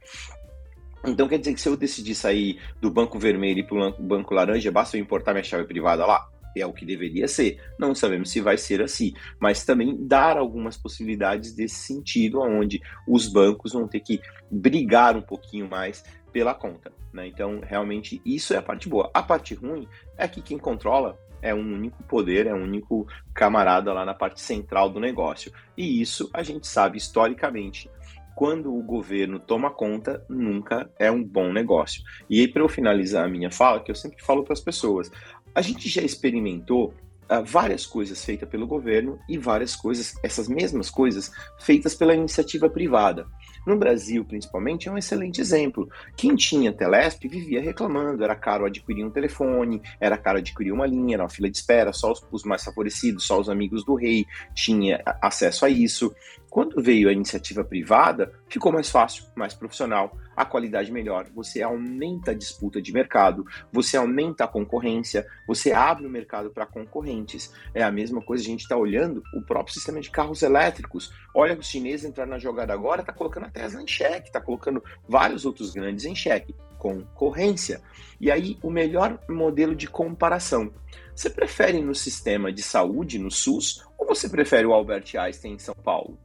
Então 1.05 1.27
quer 1.27 1.37
dizer 1.37 1.53
que 1.53 1.61
se 1.61 1.69
eu 1.69 1.77
decidir 1.77 2.15
sair 2.15 2.59
do 2.81 2.89
banco 2.89 3.19
vermelho 3.19 3.59
e 3.59 3.63
para 3.63 3.89
o 3.89 4.03
banco 4.03 4.33
laranja, 4.33 4.71
basta 4.71 4.97
eu 4.97 5.01
importar 5.01 5.33
minha 5.33 5.43
chave 5.43 5.65
privada 5.65 6.03
lá? 6.03 6.27
É 6.55 6.65
o 6.65 6.73
que 6.73 6.85
deveria 6.85 7.27
ser. 7.27 7.61
Não 7.77 7.93
sabemos 7.93 8.29
se 8.29 8.41
vai 8.41 8.57
ser 8.57 8.81
assim, 8.81 9.13
mas 9.39 9.65
também 9.65 9.95
dar 10.07 10.37
algumas 10.37 10.77
possibilidades 10.77 11.53
desse 11.53 11.75
sentido, 11.75 12.41
onde 12.41 12.81
os 13.07 13.27
bancos 13.27 13.73
vão 13.73 13.87
ter 13.87 13.99
que 13.99 14.19
brigar 14.49 15.15
um 15.15 15.21
pouquinho 15.21 15.69
mais 15.69 16.03
pela 16.31 16.53
conta. 16.53 16.91
Né? 17.13 17.27
Então, 17.27 17.61
realmente, 17.63 18.21
isso 18.25 18.53
é 18.53 18.57
a 18.57 18.61
parte 18.61 18.89
boa. 18.89 19.09
A 19.13 19.23
parte 19.23 19.53
ruim 19.53 19.87
é 20.17 20.27
que 20.27 20.41
quem 20.41 20.57
controla 20.57 21.17
é 21.41 21.53
um 21.53 21.73
único 21.73 22.01
poder, 22.03 22.47
é 22.47 22.53
um 22.53 22.63
único 22.63 23.07
camarada 23.33 23.93
lá 23.93 24.03
na 24.03 24.13
parte 24.13 24.41
central 24.41 24.89
do 24.89 24.99
negócio. 24.99 25.51
E 25.77 26.01
isso 26.01 26.29
a 26.33 26.43
gente 26.43 26.67
sabe 26.67 26.97
historicamente 26.97 27.89
quando 28.35 28.75
o 28.75 28.83
governo 28.83 29.39
toma 29.39 29.71
conta, 29.71 30.23
nunca 30.27 30.89
é 30.99 31.09
um 31.09 31.23
bom 31.23 31.53
negócio. 31.53 32.03
E 32.29 32.41
aí, 32.41 32.47
para 32.47 32.61
eu 32.61 32.67
finalizar 32.67 33.23
a 33.23 33.29
minha 33.29 33.49
fala, 33.49 33.79
que 33.79 33.89
eu 33.89 33.95
sempre 33.95 34.21
falo 34.21 34.43
para 34.43 34.51
as 34.51 34.59
pessoas, 34.59 35.09
a 35.55 35.61
gente 35.61 35.87
já 35.87 36.01
experimentou 36.01 36.93
uh, 37.29 37.43
várias 37.43 37.85
coisas 37.85 38.23
feitas 38.23 38.47
pelo 38.49 38.67
governo 38.67 39.17
e 39.27 39.37
várias 39.37 39.75
coisas, 39.75 40.13
essas 40.21 40.47
mesmas 40.47 40.89
coisas, 40.89 41.31
feitas 41.59 41.95
pela 41.95 42.13
iniciativa 42.13 42.69
privada. 42.69 43.25
No 43.65 43.77
Brasil, 43.77 44.23
principalmente, 44.23 44.87
é 44.87 44.91
um 44.91 44.97
excelente 44.97 45.41
exemplo. 45.41 45.89
Quem 46.15 46.35
tinha 46.35 46.71
Telesp 46.71 47.27
vivia 47.27 47.59
reclamando, 47.59 48.23
era 48.23 48.35
caro 48.35 48.65
adquirir 48.65 49.03
um 49.03 49.09
telefone, 49.09 49.81
era 49.99 50.17
caro 50.17 50.37
adquirir 50.37 50.71
uma 50.71 50.85
linha, 50.85 51.15
era 51.15 51.23
uma 51.23 51.29
fila 51.29 51.49
de 51.49 51.57
espera, 51.57 51.91
só 51.91 52.11
os, 52.11 52.23
os 52.31 52.43
mais 52.43 52.63
favorecidos, 52.63 53.23
só 53.23 53.39
os 53.39 53.49
amigos 53.49 53.83
do 53.83 53.95
rei 53.95 54.25
tinham 54.53 54.99
acesso 55.19 55.65
a 55.65 55.69
isso. 55.69 56.13
Quando 56.55 56.81
veio 56.81 57.09
a 57.09 57.11
iniciativa 57.11 57.65
privada, 57.65 58.31
ficou 58.47 58.71
mais 58.71 58.89
fácil, 58.89 59.25
mais 59.35 59.53
profissional, 59.53 60.17
a 60.33 60.45
qualidade 60.45 60.89
melhor, 60.89 61.27
você 61.35 61.61
aumenta 61.61 62.31
a 62.31 62.33
disputa 62.33 62.81
de 62.81 62.93
mercado, 62.93 63.45
você 63.73 63.97
aumenta 63.97 64.45
a 64.45 64.47
concorrência, 64.47 65.27
você 65.45 65.73
abre 65.73 66.07
o 66.07 66.09
mercado 66.09 66.49
para 66.49 66.65
concorrentes. 66.65 67.51
É 67.73 67.83
a 67.83 67.91
mesma 67.91 68.21
coisa, 68.21 68.41
a 68.41 68.47
gente 68.47 68.61
está 68.61 68.77
olhando 68.77 69.21
o 69.33 69.41
próprio 69.41 69.73
sistema 69.73 69.99
de 69.99 70.09
carros 70.09 70.43
elétricos. 70.43 71.11
Olha, 71.35 71.59
os 71.59 71.67
chineses 71.67 72.05
entraram 72.05 72.31
na 72.31 72.39
jogada 72.39 72.71
agora, 72.71 73.01
está 73.01 73.11
colocando 73.11 73.47
a 73.47 73.49
Tesla 73.49 73.81
em 73.81 73.87
xeque, 73.87 74.27
está 74.27 74.39
colocando 74.39 74.81
vários 75.09 75.45
outros 75.45 75.73
grandes 75.73 76.05
em 76.05 76.15
xeque. 76.15 76.55
Concorrência. 76.77 77.81
E 78.17 78.31
aí, 78.31 78.57
o 78.63 78.69
melhor 78.69 79.19
modelo 79.27 79.75
de 79.75 79.89
comparação. 79.89 80.71
Você 81.13 81.29
prefere 81.29 81.81
no 81.81 81.93
sistema 81.93 82.49
de 82.49 82.61
saúde, 82.61 83.19
no 83.19 83.29
SUS, 83.29 83.83
ou 83.97 84.07
você 84.07 84.29
prefere 84.29 84.65
o 84.65 84.73
Albert 84.73 85.17
Einstein 85.17 85.55
em 85.55 85.59
São 85.59 85.75
Paulo? 85.75 86.17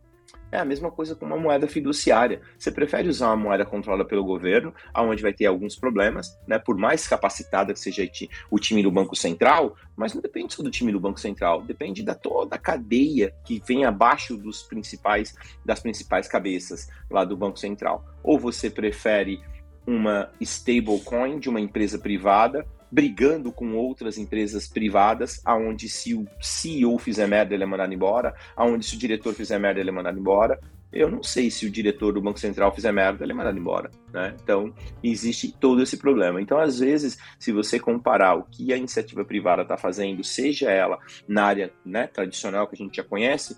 É 0.53 0.59
a 0.59 0.65
mesma 0.65 0.91
coisa 0.91 1.15
com 1.15 1.25
uma 1.25 1.37
moeda 1.37 1.69
fiduciária. 1.69 2.41
Você 2.59 2.73
prefere 2.73 3.09
usar 3.09 3.29
uma 3.29 3.37
moeda 3.37 3.65
controlada 3.65 4.05
pelo 4.05 4.25
governo, 4.25 4.75
aonde 4.93 5.23
vai 5.23 5.33
ter 5.33 5.47
alguns 5.47 5.77
problemas, 5.77 6.37
né? 6.47 6.59
Por 6.59 6.77
mais 6.77 7.07
capacitada 7.07 7.73
que 7.73 7.79
seja 7.79 8.09
o 8.51 8.59
time 8.59 8.83
do 8.83 8.91
Banco 8.91 9.15
Central, 9.15 9.77
mas 9.97 10.13
não 10.13 10.21
depende 10.21 10.55
só 10.55 10.63
do 10.63 10.71
time 10.71 10.91
do 10.91 10.99
Banco 10.99 11.21
Central, 11.21 11.63
depende 11.63 12.03
da 12.03 12.15
toda 12.15 12.57
a 12.57 12.59
cadeia 12.59 13.35
que 13.45 13.63
vem 13.67 13.85
abaixo 13.85 14.37
dos 14.37 14.63
principais 14.63 15.35
das 15.65 15.81
principais 15.81 16.27
cabeças 16.27 16.89
lá 17.11 17.25
do 17.25 17.37
Banco 17.37 17.59
Central. 17.59 18.05
Ou 18.23 18.39
você 18.39 18.69
prefere 18.69 19.41
uma 19.87 20.31
stablecoin 20.41 21.39
de 21.39 21.49
uma 21.49 21.61
empresa 21.61 21.99
privada 21.99 22.67
brigando 22.91 23.53
com 23.53 23.75
outras 23.77 24.19
empresas 24.19 24.67
privadas, 24.67 25.41
aonde 25.45 25.89
se 25.89 26.15
o 26.15 26.27
CEO 26.41 26.99
fizer 26.99 27.27
merda, 27.27 27.55
ele 27.55 27.63
é 27.63 27.67
mandado 27.67 27.93
embora, 27.93 28.35
aonde 28.57 28.85
se 28.85 28.97
o 28.97 28.99
diretor 28.99 29.35
fizer 29.35 29.59
merda, 29.59 29.81
ele 29.81 29.91
é 29.91 29.93
mandado 29.93 30.19
embora. 30.19 30.59
eu 30.93 31.09
não 31.09 31.23
sei 31.23 31.51
se 31.51 31.67
o 31.67 31.71
diretor 31.71 32.13
do 32.13 32.21
Banco 32.21 32.41
Central 32.41 32.75
fizer 32.75 32.91
merda, 32.91 33.25
ele 33.25 33.33
é 33.33 33.35
mandado 33.35 33.57
embora, 33.57 33.91
né? 34.13 34.35
Então, 34.43 34.75
existe 35.05 35.53
todo 35.53 35.81
esse 35.81 35.97
problema. 35.97 36.41
Então, 36.41 36.59
às 36.59 36.81
vezes, 36.81 37.17
se 37.39 37.53
você 37.53 37.79
comparar 37.79 38.35
o 38.35 38.43
que 38.43 38.73
a 38.73 38.77
iniciativa 38.77 39.25
privada 39.25 39.63
está 39.63 39.77
fazendo, 39.77 40.25
seja 40.25 40.69
ela 40.71 40.99
na 41.29 41.45
área 41.45 41.73
né, 41.85 42.09
tradicional 42.09 42.67
que 42.67 42.75
a 42.75 42.79
gente 42.79 42.97
já 42.97 43.05
conhece, 43.05 43.57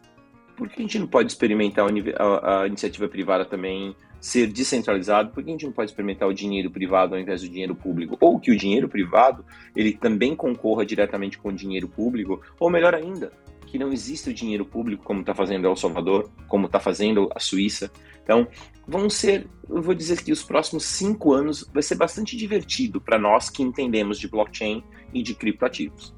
por 0.57 0.69
que 0.69 0.79
a 0.79 0.83
gente 0.83 0.99
não 0.99 1.07
pode 1.07 1.33
experimentar 1.33 1.87
a, 1.87 2.63
a 2.63 2.67
iniciativa 2.67 3.09
privada 3.09 3.47
também 3.47 3.97
ser 4.23 4.47
descentralizado, 4.47 5.31
por 5.31 5.43
que 5.43 5.51
a 5.51 5.53
gente 5.53 5.67
não 5.67 5.73
pode 5.73 5.91
experimentar 5.91 6.29
o 6.29 6.33
dinheiro 6.33 6.71
privado 6.71 7.17
ao 7.17 7.21
invés 7.21 7.43
do 7.43 7.49
dinheiro 7.49 7.75
público? 7.75 8.17
Ou 8.21 8.39
que 8.39 8.53
o 8.53 8.57
dinheiro 8.57 8.89
privado 8.89 9.45
ele 9.75 9.93
também 9.95 10.37
concorra 10.37 10.87
diretamente 10.87 11.37
com 11.37 11.49
o 11.49 11.53
dinheiro 11.53 11.89
público, 11.89 12.41
ou 12.61 12.71
melhor 12.71 12.95
ainda, 12.95 13.33
que 13.67 13.77
não 13.79 13.93
exista 13.93 14.31
o 14.31 14.33
dinheiro 14.33 14.65
público 14.65 15.03
como 15.03 15.21
está 15.21 15.35
fazendo 15.35 15.67
El 15.67 15.75
Salvador, 15.75 16.31
como 16.47 16.67
está 16.67 16.79
fazendo 16.79 17.29
a 17.35 17.41
Suíça. 17.41 17.91
Então, 18.23 18.47
vão 18.87 19.11
ser, 19.11 19.49
eu 19.69 19.83
vou 19.83 19.95
dizer 19.95 20.23
que 20.23 20.31
os 20.31 20.45
próximos 20.45 20.85
cinco 20.85 21.33
anos 21.33 21.69
vai 21.75 21.83
ser 21.83 21.97
bastante 21.97 22.37
divertido 22.37 23.01
para 23.01 23.19
nós 23.19 23.51
que 23.51 23.61
entendemos 23.61 24.21
de 24.21 24.29
blockchain 24.29 24.85
e 25.13 25.21
de 25.21 25.35
criptoativos. 25.35 26.15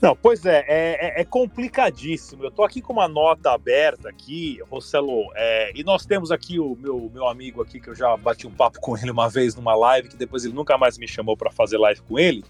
Não, 0.00 0.14
pois 0.14 0.46
é, 0.46 0.64
é, 0.68 1.20
é, 1.20 1.24
complicadíssimo. 1.24 2.44
Eu 2.44 2.52
tô 2.52 2.62
aqui 2.62 2.80
com 2.80 2.92
uma 2.92 3.08
nota 3.08 3.50
aberta 3.50 4.08
aqui, 4.08 4.60
Rossello, 4.70 5.28
é, 5.34 5.72
e 5.74 5.82
nós 5.82 6.06
temos 6.06 6.30
aqui 6.30 6.60
o 6.60 6.76
meu, 6.76 7.10
meu 7.12 7.26
amigo 7.26 7.60
aqui, 7.60 7.80
que 7.80 7.90
eu 7.90 7.94
já 7.96 8.16
bati 8.16 8.46
um 8.46 8.50
papo 8.50 8.80
com 8.80 8.96
ele 8.96 9.10
uma 9.10 9.28
vez 9.28 9.56
numa 9.56 9.74
live, 9.74 10.08
que 10.08 10.16
depois 10.16 10.44
ele 10.44 10.54
nunca 10.54 10.78
mais 10.78 10.96
me 10.96 11.08
chamou 11.08 11.36
para 11.36 11.50
fazer 11.50 11.78
live 11.78 12.00
com 12.02 12.16
ele. 12.16 12.44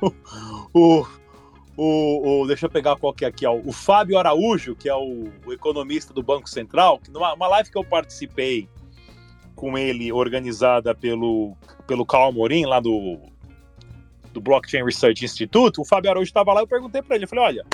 o, 0.72 1.06
o, 1.76 2.42
o, 2.42 2.46
deixa 2.46 2.64
eu 2.64 2.70
pegar 2.70 2.96
qual 2.96 3.12
que 3.12 3.26
é 3.26 3.28
aqui, 3.28 3.44
ó, 3.44 3.54
o 3.54 3.70
Fábio 3.70 4.16
Araújo, 4.16 4.74
que 4.74 4.88
é 4.88 4.94
o, 4.94 5.30
o 5.44 5.52
economista 5.52 6.14
do 6.14 6.22
Banco 6.22 6.48
Central, 6.48 6.98
que 6.98 7.10
numa 7.10 7.34
uma 7.34 7.48
live 7.48 7.70
que 7.70 7.76
eu 7.76 7.84
participei 7.84 8.70
com 9.54 9.76
ele, 9.76 10.10
organizada 10.10 10.94
pelo, 10.94 11.54
pelo 11.86 12.06
Carl 12.06 12.32
Morim, 12.32 12.64
lá 12.64 12.80
do 12.80 13.31
do 14.32 14.40
Blockchain 14.40 14.84
Research 14.84 15.24
Institute, 15.24 15.80
o 15.80 15.84
Fábio 15.84 16.10
Araújo 16.10 16.28
estava 16.28 16.52
lá, 16.52 16.60
eu 16.60 16.66
perguntei 16.66 17.02
para 17.02 17.16
ele, 17.16 17.24
eu 17.24 17.28
falei, 17.28 17.44
olha, 17.44 17.66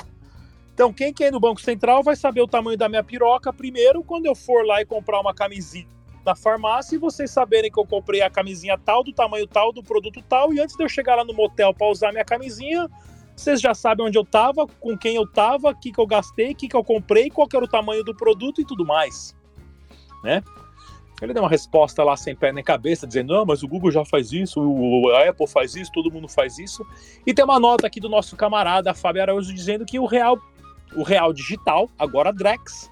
então 0.74 0.92
quem 0.92 1.12
quer 1.12 1.28
ir 1.28 1.32
no 1.32 1.40
Banco 1.40 1.60
Central 1.60 2.02
vai 2.02 2.16
saber 2.16 2.40
o 2.40 2.46
tamanho 2.46 2.76
da 2.76 2.88
minha 2.88 3.02
piroca 3.02 3.52
primeiro, 3.52 4.02
quando 4.02 4.26
eu 4.26 4.34
for 4.34 4.64
lá 4.64 4.80
e 4.80 4.86
comprar 4.86 5.20
uma 5.20 5.34
camisinha 5.34 5.86
na 6.24 6.36
farmácia 6.36 6.94
e 6.94 6.98
vocês 6.98 7.30
saberem 7.30 7.70
que 7.70 7.78
eu 7.78 7.86
comprei 7.86 8.20
a 8.20 8.28
camisinha 8.28 8.76
tal, 8.76 9.02
do 9.02 9.12
tamanho 9.12 9.46
tal, 9.46 9.72
do 9.72 9.82
produto 9.82 10.22
tal, 10.28 10.52
e 10.52 10.60
antes 10.60 10.76
de 10.76 10.84
eu 10.84 10.88
chegar 10.88 11.16
lá 11.16 11.24
no 11.24 11.32
motel 11.32 11.72
para 11.72 11.88
usar 11.88 12.12
minha 12.12 12.24
camisinha, 12.24 12.88
vocês 13.34 13.60
já 13.60 13.72
sabem 13.72 14.06
onde 14.06 14.18
eu 14.18 14.24
tava, 14.24 14.66
com 14.80 14.98
quem 14.98 15.16
eu 15.16 15.26
tava, 15.26 15.70
o 15.70 15.74
que, 15.74 15.92
que 15.92 15.98
eu 15.98 16.06
gastei, 16.06 16.52
o 16.52 16.54
que, 16.54 16.68
que 16.68 16.76
eu 16.76 16.84
comprei, 16.84 17.30
qual 17.30 17.48
era 17.54 17.64
o 17.64 17.68
tamanho 17.68 18.04
do 18.04 18.14
produto 18.14 18.60
e 18.60 18.64
tudo 18.64 18.84
mais. 18.84 19.34
Né? 20.22 20.42
Ele 21.20 21.34
deu 21.34 21.42
uma 21.42 21.48
resposta 21.48 22.04
lá 22.04 22.16
sem 22.16 22.34
pé 22.34 22.52
nem 22.52 22.62
cabeça, 22.62 23.06
dizendo: 23.06 23.34
não, 23.34 23.44
mas 23.44 23.62
o 23.62 23.68
Google 23.68 23.90
já 23.90 24.04
faz 24.04 24.32
isso, 24.32 24.60
a 25.10 25.28
Apple 25.28 25.48
faz 25.48 25.74
isso, 25.74 25.90
todo 25.92 26.10
mundo 26.10 26.28
faz 26.28 26.58
isso. 26.58 26.86
E 27.26 27.34
tem 27.34 27.44
uma 27.44 27.58
nota 27.58 27.86
aqui 27.86 27.98
do 27.98 28.08
nosso 28.08 28.36
camarada 28.36 28.94
Fábio 28.94 29.22
Araújo 29.22 29.52
dizendo 29.52 29.84
que 29.84 29.98
o 29.98 30.06
real, 30.06 30.38
o 30.94 31.02
real 31.02 31.32
digital, 31.32 31.90
agora 31.98 32.32
Drex, 32.32 32.88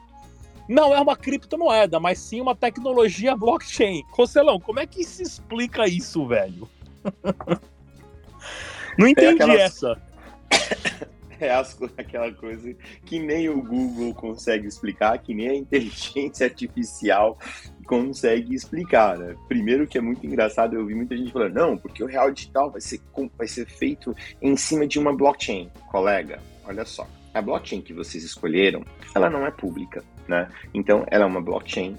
não 0.68 0.92
é 0.92 1.00
uma 1.00 1.16
criptomoeda, 1.16 2.00
mas 2.00 2.18
sim 2.18 2.40
uma 2.40 2.56
tecnologia 2.56 3.36
blockchain. 3.36 4.02
Rocelão, 4.10 4.58
como 4.58 4.80
é 4.80 4.86
que 4.86 5.04
se 5.04 5.22
explica 5.22 5.86
isso, 5.86 6.26
velho? 6.26 6.68
não 8.98 9.06
entendi 9.06 9.42
aquelas... 9.42 9.60
essa. 9.60 10.02
é 11.38 11.52
aquela 11.98 12.32
coisa 12.32 12.74
que 13.04 13.18
nem 13.18 13.48
o 13.48 13.62
Google 13.62 14.14
consegue 14.14 14.66
explicar, 14.66 15.18
que 15.18 15.34
nem 15.34 15.48
a 15.48 15.54
inteligência 15.54 16.46
artificial 16.46 17.38
consegue 17.86 18.54
explicar, 18.54 19.16
né? 19.16 19.34
Primeiro 19.48 19.86
que 19.86 19.96
é 19.96 20.00
muito 20.00 20.26
engraçado, 20.26 20.74
eu 20.74 20.80
ouvi 20.80 20.94
muita 20.94 21.16
gente 21.16 21.32
falando, 21.32 21.54
não, 21.54 21.78
porque 21.78 22.02
o 22.02 22.06
real 22.06 22.30
digital 22.30 22.70
vai 22.70 22.80
ser, 22.80 23.00
vai 23.38 23.46
ser 23.46 23.66
feito 23.66 24.14
em 24.42 24.56
cima 24.56 24.86
de 24.86 24.98
uma 24.98 25.16
blockchain. 25.16 25.70
Colega, 25.90 26.40
olha 26.66 26.84
só, 26.84 27.06
a 27.32 27.40
blockchain 27.40 27.80
que 27.80 27.92
vocês 27.92 28.24
escolheram, 28.24 28.84
ela 29.14 29.30
não 29.30 29.46
é 29.46 29.50
pública, 29.50 30.02
né? 30.28 30.48
Então, 30.74 31.04
ela 31.10 31.24
é 31.24 31.26
uma 31.26 31.40
blockchain 31.40 31.96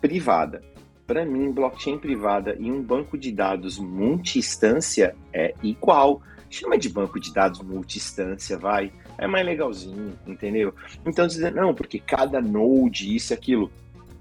privada. 0.00 0.62
Para 1.06 1.24
mim, 1.24 1.52
blockchain 1.52 1.98
privada 1.98 2.56
e 2.58 2.70
um 2.70 2.82
banco 2.82 3.16
de 3.16 3.30
dados 3.30 3.78
multi-instância 3.78 5.14
é 5.32 5.54
igual. 5.62 6.20
Chama 6.50 6.78
de 6.78 6.88
banco 6.88 7.20
de 7.20 7.32
dados 7.32 7.60
multi-instância, 7.60 8.58
vai. 8.58 8.92
É 9.18 9.26
mais 9.26 9.44
legalzinho, 9.46 10.18
entendeu? 10.26 10.74
Então, 11.04 11.26
dizer, 11.26 11.52
não, 11.52 11.74
porque 11.74 11.98
cada 11.98 12.40
node, 12.40 13.14
isso 13.14 13.32
e 13.32 13.34
aquilo 13.34 13.70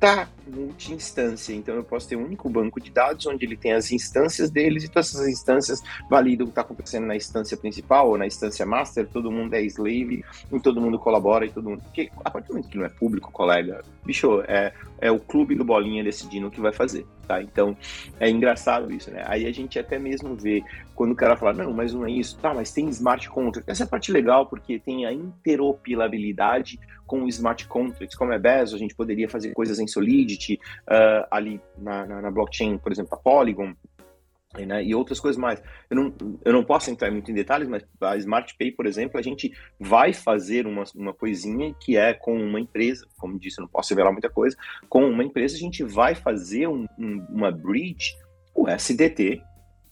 tá 0.06 0.28
multi-instância. 0.48 1.54
Então 1.54 1.76
eu 1.76 1.84
posso 1.84 2.08
ter 2.08 2.16
um 2.16 2.24
único 2.24 2.48
banco 2.50 2.80
de 2.80 2.92
dados 2.92 3.26
onde 3.26 3.46
ele 3.46 3.58
tem 3.58 3.74
as 3.74 3.92
instâncias 3.92 4.50
deles 4.50 4.84
e 4.84 4.88
todas 4.88 5.14
essas 5.14 5.28
instâncias 5.28 5.82
validam 6.10 6.46
o 6.46 6.48
que 6.48 6.52
está 6.52 6.62
acontecendo 6.62 7.08
na 7.08 7.16
instância 7.16 7.58
principal 7.58 8.10
ou 8.10 8.18
na 8.18 8.28
instância 8.28 8.66
master, 8.66 9.08
todo 9.08 9.32
mundo 9.32 9.54
é 9.56 9.64
slave 9.64 10.24
e 10.52 10.60
todo 10.60 10.80
mundo 10.80 11.00
colabora 11.00 11.46
e 11.46 11.50
todo 11.50 11.70
mundo. 11.70 11.82
Porque 11.82 12.12
a 12.24 12.30
partir 12.30 12.50
do 12.50 12.54
momento 12.54 12.70
que 12.70 12.78
não 12.78 12.86
é 12.86 12.90
público, 12.90 13.32
colega, 13.32 13.82
bicho, 14.06 14.42
é, 14.48 14.72
é 15.00 15.12
o 15.12 15.20
clube 15.20 15.56
do 15.56 15.66
bolinha 15.66 16.04
decidindo 16.04 16.48
o 16.48 16.52
que 16.52 16.62
vai 16.62 16.72
fazer, 16.72 17.06
tá? 17.28 17.42
Então 17.42 17.76
é 18.20 18.30
engraçado 18.30 18.94
isso, 18.94 19.10
né? 19.12 19.24
Aí 19.26 19.48
a 19.48 19.52
gente 19.52 19.80
até 19.80 19.98
mesmo 19.98 20.36
vê 20.36 20.64
quando 20.94 21.12
o 21.12 21.16
cara 21.16 21.36
fala, 21.36 21.54
não, 21.54 21.74
mas 21.74 21.94
não 21.94 22.06
é 22.06 22.12
isso, 22.12 22.38
tá, 22.38 22.54
mas 22.54 22.72
tem 22.72 22.88
smart 22.90 23.28
contract. 23.30 23.70
Essa 23.70 23.84
é 23.84 23.86
a 23.86 23.90
parte 23.90 24.12
legal 24.12 24.46
porque 24.46 24.80
tem 24.80 25.06
a 25.06 25.12
interoperabilidade 25.12 26.80
com 27.06 27.28
smart 27.28 27.68
contracts, 27.68 28.18
como 28.18 28.34
é 28.34 28.40
Bezos, 28.40 28.76
a 28.76 28.78
gente 28.78 28.96
poderia 28.96 29.30
fazer 29.30 29.54
coisas 29.54 29.80
em 29.80 29.88
Solidity, 29.88 30.60
uh, 30.84 31.28
ali 31.32 31.62
na, 31.78 32.06
na, 32.06 32.22
na, 32.24 32.32
blockchain, 32.32 32.78
por 32.78 32.92
exemplo, 32.92 33.14
a 33.14 33.18
Polygon, 33.18 33.74
né, 34.66 34.84
e 34.84 34.96
outras 34.96 35.20
coisas 35.20 35.40
mais. 35.40 35.62
Eu 35.90 35.98
não, 35.98 36.14
eu 36.46 36.54
não 36.54 36.64
posso 36.64 36.90
entrar 36.90 37.12
muito 37.12 37.30
em 37.30 37.34
detalhes, 37.34 37.68
mas 37.68 37.84
a 38.02 38.16
Smart 38.18 38.56
Pay, 38.58 38.72
por 38.72 38.86
exemplo, 38.86 39.20
a 39.20 39.24
gente 39.24 39.52
vai 39.80 40.14
fazer 40.14 40.66
uma, 40.66 40.84
uma 40.96 41.14
coisinha 41.14 41.74
que 41.80 41.98
é 41.98 42.14
com 42.14 42.38
uma 42.38 42.60
empresa, 42.60 43.06
como 43.18 43.40
disse, 43.40 43.60
eu 43.60 43.64
não 43.64 43.70
posso 43.70 43.90
revelar 43.90 44.12
muita 44.12 44.30
coisa, 44.30 44.56
com 44.88 45.06
uma 45.10 45.24
empresa 45.24 45.56
a 45.56 45.60
gente 45.60 45.84
vai 45.84 46.16
fazer 46.16 46.68
um, 46.68 46.86
um, 46.98 47.26
uma 47.30 47.52
bridge, 47.52 48.16
o 48.54 48.70
SDT, 48.70 49.42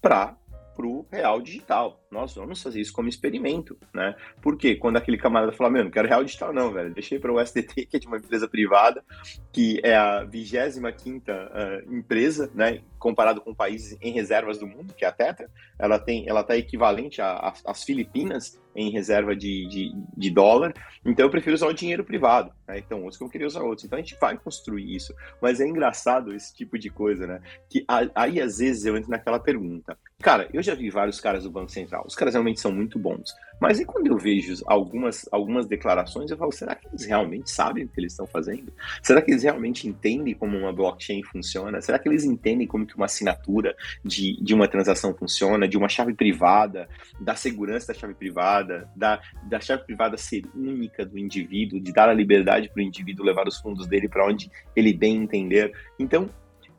para 0.01 0.37
o 0.81 1.05
real 1.11 1.41
digital 1.41 2.03
nós 2.13 2.35
vamos 2.35 2.61
fazer 2.61 2.79
isso 2.79 2.93
como 2.93 3.09
experimento, 3.09 3.75
né? 3.93 4.15
Porque 4.41 4.75
quando 4.75 4.97
aquele 4.97 5.17
camarada 5.17 5.51
fala, 5.51 5.71
meu, 5.71 5.83
não 5.83 5.91
quero 5.91 6.07
real 6.07 6.23
digital 6.23 6.53
não, 6.53 6.71
velho, 6.71 6.93
deixei 6.93 7.17
para 7.17 7.33
o 7.33 7.39
SDT, 7.39 7.87
que 7.89 7.97
é 7.97 7.99
de 7.99 8.07
uma 8.07 8.17
empresa 8.17 8.47
privada, 8.47 9.03
que 9.51 9.81
é 9.83 9.95
a 9.95 10.23
25 10.23 10.93
quinta 10.93 11.33
uh, 11.33 11.93
empresa, 11.93 12.51
né? 12.53 12.81
Comparado 13.03 13.41
com 13.41 13.53
países 13.53 13.97
em 14.01 14.13
reservas 14.13 14.57
do 14.57 14.65
mundo, 14.65 14.93
que 14.93 15.03
é 15.03 15.07
a 15.09 15.11
Tetra, 15.11 15.49
ela 15.77 15.99
tem, 15.99 16.23
ela 16.25 16.39
está 16.39 16.55
equivalente 16.55 17.21
às 17.21 17.83
Filipinas 17.83 18.57
em 18.73 18.89
reserva 18.89 19.35
de, 19.35 19.67
de, 19.67 19.93
de, 20.15 20.29
dólar, 20.31 20.73
então 21.05 21.25
eu 21.25 21.29
prefiro 21.29 21.53
usar 21.53 21.67
o 21.67 21.73
dinheiro 21.73 22.03
privado, 22.03 22.51
né? 22.65 22.79
Então 22.79 23.01
outros 23.01 23.17
que 23.17 23.23
eu 23.23 23.29
queria 23.29 23.45
usar 23.45 23.61
outros. 23.61 23.83
Então 23.83 23.99
a 23.99 24.01
gente 24.01 24.17
vai 24.19 24.37
construir 24.37 24.95
isso, 24.95 25.13
mas 25.41 25.59
é 25.59 25.67
engraçado 25.67 26.33
esse 26.33 26.55
tipo 26.55 26.79
de 26.79 26.89
coisa, 26.89 27.27
né? 27.27 27.41
Que 27.69 27.85
aí 28.15 28.41
às 28.41 28.59
vezes 28.59 28.85
eu 28.85 28.95
entro 28.95 29.11
naquela 29.11 29.37
pergunta. 29.37 29.97
Cara, 30.21 30.49
eu 30.53 30.63
já 30.63 30.73
vi 30.73 30.89
vários 30.89 31.19
caras 31.19 31.43
do 31.43 31.51
Banco 31.51 31.71
Central 31.71 32.05
os 32.07 32.15
caras 32.15 32.33
realmente 32.33 32.61
são 32.61 32.71
muito 32.71 32.97
bons. 32.97 33.35
Mas 33.63 33.79
e 33.79 33.85
quando 33.85 34.07
eu 34.07 34.17
vejo 34.17 34.61
algumas, 34.65 35.25
algumas 35.31 35.65
declarações, 35.65 36.29
eu 36.29 36.35
falo, 36.35 36.51
será 36.51 36.75
que 36.75 36.85
eles 36.85 37.05
realmente 37.05 37.49
sabem 37.49 37.85
o 37.85 37.87
que 37.87 37.97
eles 37.97 38.11
estão 38.11 38.27
fazendo? 38.27 38.73
Será 39.01 39.21
que 39.21 39.31
eles 39.31 39.43
realmente 39.43 39.87
entendem 39.87 40.33
como 40.33 40.57
uma 40.57 40.73
blockchain 40.73 41.23
funciona? 41.23 41.81
Será 41.81 41.97
que 41.97 42.09
eles 42.09 42.25
entendem 42.25 42.67
como 42.67 42.85
que 42.85 42.93
uma 42.93 43.05
assinatura 43.05 43.73
de, 44.03 44.37
de 44.43 44.53
uma 44.53 44.67
transação 44.67 45.15
funciona, 45.15 45.65
de 45.65 45.77
uma 45.77 45.87
chave 45.87 46.13
privada, 46.13 46.89
da 47.21 47.37
segurança 47.37 47.93
da 47.93 47.97
chave 47.97 48.13
privada, 48.15 48.89
da, 48.97 49.21
da 49.43 49.61
chave 49.61 49.85
privada 49.85 50.17
ser 50.17 50.43
única 50.53 51.05
do 51.05 51.17
indivíduo, 51.17 51.79
de 51.79 51.93
dar 51.93 52.09
a 52.09 52.13
liberdade 52.13 52.67
para 52.67 52.81
o 52.81 52.85
indivíduo 52.85 53.25
levar 53.25 53.47
os 53.47 53.59
fundos 53.59 53.87
dele 53.87 54.09
para 54.09 54.27
onde 54.27 54.51
ele 54.75 54.91
bem 54.91 55.15
entender? 55.15 55.71
Então, 55.97 56.29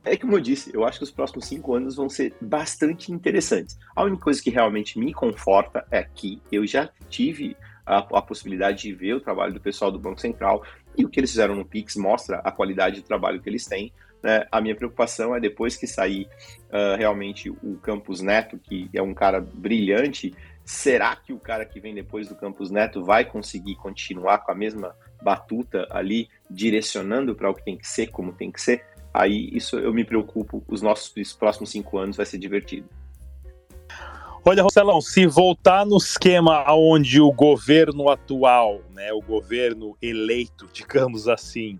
é 0.04 0.16
como 0.16 0.36
eu 0.36 0.40
disse, 0.40 0.70
eu 0.74 0.84
acho 0.84 0.98
que 0.98 1.04
os 1.04 1.10
próximos 1.10 1.46
cinco 1.46 1.74
anos 1.74 1.96
vão 1.96 2.08
ser 2.08 2.34
bastante 2.40 3.10
interessantes. 3.10 3.78
A 3.96 4.04
única 4.04 4.22
coisa 4.22 4.42
que 4.42 4.50
realmente 4.50 4.98
me 4.98 5.14
conforta 5.14 5.86
é 5.90 6.02
que 6.02 6.40
eu 6.52 6.66
já 6.66 6.90
tive 7.08 7.56
a, 7.86 7.98
a, 7.98 8.22
possibilidade 8.22 8.82
de 8.82 8.92
ver 8.92 9.14
o 9.14 9.20
trabalho 9.20 9.54
do 9.54 9.60
pessoal 9.60 9.90
do 9.90 9.98
Banco 9.98 10.20
Central 10.20 10.62
e 10.96 11.04
o 11.04 11.08
que 11.08 11.20
eles 11.20 11.30
fizeram 11.30 11.54
no 11.54 11.64
Pix 11.64 11.96
mostra 11.96 12.38
a 12.38 12.52
qualidade 12.52 13.00
do 13.00 13.06
trabalho 13.06 13.40
que 13.40 13.48
eles 13.48 13.66
têm. 13.66 13.92
Né? 14.22 14.46
A 14.50 14.60
minha 14.60 14.74
preocupação 14.74 15.34
é 15.34 15.40
depois 15.40 15.76
que 15.76 15.86
sair 15.86 16.28
uh, 16.68 16.96
realmente 16.96 17.50
o 17.50 17.78
Campus 17.82 18.20
Neto, 18.20 18.58
que 18.58 18.88
é 18.92 19.02
um 19.02 19.14
cara 19.14 19.40
brilhante, 19.40 20.34
será 20.64 21.14
que 21.16 21.32
o 21.32 21.38
cara 21.38 21.64
que 21.64 21.80
vem 21.80 21.94
depois 21.94 22.28
do 22.28 22.34
Campus 22.34 22.70
Neto 22.70 23.04
vai 23.04 23.24
conseguir 23.24 23.76
continuar 23.76 24.38
com 24.38 24.52
a 24.52 24.54
mesma 24.54 24.94
batuta 25.22 25.86
ali, 25.90 26.28
direcionando 26.50 27.34
para 27.34 27.50
o 27.50 27.54
que 27.54 27.64
tem 27.64 27.76
que 27.76 27.86
ser, 27.86 28.08
como 28.08 28.32
tem 28.32 28.50
que 28.50 28.60
ser? 28.60 28.84
Aí 29.14 29.48
isso 29.52 29.78
eu 29.78 29.94
me 29.94 30.04
preocupo, 30.04 30.64
os 30.66 30.82
nossos 30.82 31.32
próximos 31.32 31.70
cinco 31.70 31.96
anos 31.96 32.16
vai 32.16 32.26
ser 32.26 32.38
divertido. 32.38 32.88
Olha, 34.44 34.62
Rocelão, 34.62 35.00
se 35.00 35.26
voltar 35.26 35.86
no 35.86 35.96
esquema 35.96 36.70
onde 36.74 37.18
o 37.18 37.32
governo 37.32 38.10
atual, 38.10 38.82
né, 38.92 39.10
o 39.10 39.22
governo 39.22 39.96
eleito, 40.02 40.68
digamos 40.70 41.28
assim, 41.28 41.78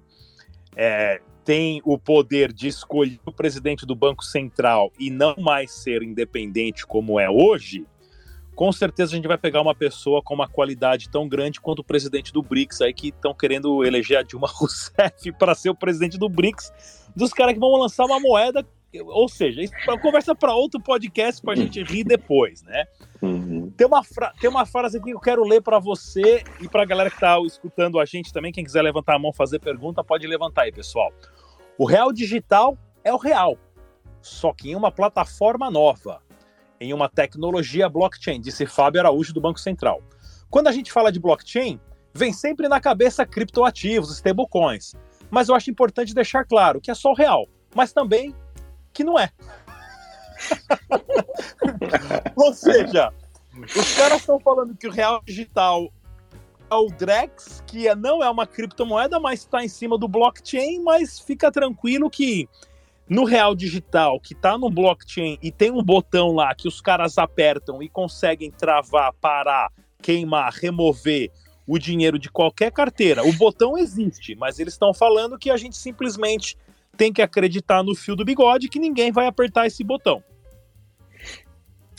é, 0.74 1.20
tem 1.44 1.82
o 1.84 1.98
poder 1.98 2.52
de 2.52 2.68
escolher 2.68 3.20
o 3.26 3.32
presidente 3.32 3.84
do 3.84 3.94
Banco 3.94 4.24
Central 4.24 4.90
e 4.98 5.10
não 5.10 5.34
mais 5.36 5.72
ser 5.72 6.02
independente 6.02 6.86
como 6.86 7.20
é 7.20 7.28
hoje, 7.28 7.84
com 8.54 8.70
certeza 8.72 9.12
a 9.12 9.16
gente 9.16 9.28
vai 9.28 9.36
pegar 9.36 9.60
uma 9.60 9.74
pessoa 9.74 10.22
com 10.22 10.32
uma 10.32 10.48
qualidade 10.48 11.10
tão 11.10 11.28
grande 11.28 11.60
quanto 11.60 11.80
o 11.80 11.84
presidente 11.84 12.32
do 12.32 12.42
BRICS 12.42 12.80
aí 12.80 12.94
que 12.94 13.08
estão 13.08 13.34
querendo 13.34 13.84
eleger 13.84 14.18
a 14.18 14.22
Dilma 14.22 14.46
Rousseff 14.50 15.32
para 15.38 15.54
ser 15.54 15.70
o 15.70 15.74
presidente 15.74 16.16
do 16.16 16.28
BRICS, 16.28 17.03
dos 17.14 17.32
caras 17.32 17.54
que 17.54 17.60
vão 17.60 17.70
lançar 17.76 18.04
uma 18.04 18.20
moeda, 18.20 18.66
ou 19.06 19.28
seja, 19.28 19.62
isso 19.62 19.74
é 19.74 19.98
conversa 19.98 20.34
para 20.34 20.54
outro 20.54 20.80
podcast 20.80 21.42
para 21.42 21.54
a 21.54 21.56
gente 21.56 21.82
rir 21.82 22.04
depois, 22.04 22.62
né? 22.62 22.84
Uhum. 23.20 23.70
Tem, 23.76 23.86
uma 23.86 24.02
tem 24.40 24.48
uma 24.48 24.66
frase 24.66 24.98
aqui 24.98 25.06
que 25.06 25.16
eu 25.16 25.20
quero 25.20 25.44
ler 25.44 25.60
para 25.62 25.78
você 25.78 26.44
e 26.60 26.68
para 26.68 26.82
a 26.82 26.86
galera 26.86 27.10
que 27.10 27.16
está 27.16 27.38
escutando 27.40 27.98
a 27.98 28.04
gente 28.04 28.32
também, 28.32 28.52
quem 28.52 28.64
quiser 28.64 28.82
levantar 28.82 29.16
a 29.16 29.18
mão 29.18 29.32
fazer 29.32 29.58
pergunta, 29.58 30.04
pode 30.04 30.26
levantar 30.26 30.62
aí, 30.62 30.72
pessoal. 30.72 31.12
O 31.76 31.84
real 31.84 32.12
digital 32.12 32.78
é 33.02 33.12
o 33.12 33.16
real, 33.16 33.58
só 34.20 34.52
que 34.52 34.70
em 34.70 34.76
uma 34.76 34.92
plataforma 34.92 35.70
nova 35.70 36.22
em 36.80 36.92
uma 36.92 37.08
tecnologia 37.08 37.88
blockchain, 37.88 38.40
disse 38.40 38.66
Fábio 38.66 39.00
Araújo 39.00 39.32
do 39.32 39.40
Banco 39.40 39.58
Central. 39.58 40.02
Quando 40.50 40.68
a 40.68 40.72
gente 40.72 40.92
fala 40.92 41.10
de 41.10 41.18
blockchain, 41.18 41.80
vem 42.12 42.32
sempre 42.32 42.68
na 42.68 42.80
cabeça 42.80 43.24
criptoativos, 43.24 44.10
stablecoins. 44.10 44.92
Mas 45.34 45.48
eu 45.48 45.54
acho 45.56 45.68
importante 45.68 46.14
deixar 46.14 46.44
claro 46.44 46.80
que 46.80 46.92
é 46.92 46.94
só 46.94 47.10
o 47.10 47.14
real, 47.14 47.48
mas 47.74 47.92
também 47.92 48.32
que 48.92 49.02
não 49.02 49.18
é. 49.18 49.32
Ou 52.36 52.54
seja, 52.54 53.12
os 53.76 53.94
caras 53.96 54.20
estão 54.20 54.38
falando 54.38 54.76
que 54.76 54.86
o 54.86 54.92
real 54.92 55.20
digital 55.26 55.92
é 56.70 56.74
o 56.76 56.86
Drex, 56.86 57.64
que 57.66 57.88
é, 57.88 57.96
não 57.96 58.22
é 58.22 58.30
uma 58.30 58.46
criptomoeda, 58.46 59.18
mas 59.18 59.40
está 59.40 59.64
em 59.64 59.66
cima 59.66 59.98
do 59.98 60.06
blockchain, 60.06 60.78
mas 60.84 61.18
fica 61.18 61.50
tranquilo 61.50 62.08
que 62.08 62.48
no 63.08 63.24
real 63.24 63.56
digital, 63.56 64.20
que 64.20 64.34
está 64.34 64.56
no 64.56 64.70
blockchain 64.70 65.36
e 65.42 65.50
tem 65.50 65.72
um 65.72 65.82
botão 65.82 66.30
lá 66.30 66.54
que 66.54 66.68
os 66.68 66.80
caras 66.80 67.18
apertam 67.18 67.82
e 67.82 67.88
conseguem 67.88 68.52
travar, 68.52 69.12
parar, 69.14 69.72
queimar, 70.00 70.52
remover 70.52 71.32
o 71.66 71.78
dinheiro 71.78 72.18
de 72.18 72.30
qualquer 72.30 72.70
carteira. 72.70 73.24
O 73.24 73.32
botão 73.32 73.78
existe, 73.78 74.34
mas 74.34 74.58
eles 74.58 74.74
estão 74.74 74.92
falando 74.92 75.38
que 75.38 75.50
a 75.50 75.56
gente 75.56 75.76
simplesmente 75.76 76.56
tem 76.96 77.12
que 77.12 77.22
acreditar 77.22 77.82
no 77.82 77.94
fio 77.94 78.14
do 78.14 78.24
bigode 78.24 78.68
que 78.68 78.78
ninguém 78.78 79.10
vai 79.10 79.26
apertar 79.26 79.66
esse 79.66 79.82
botão. 79.82 80.22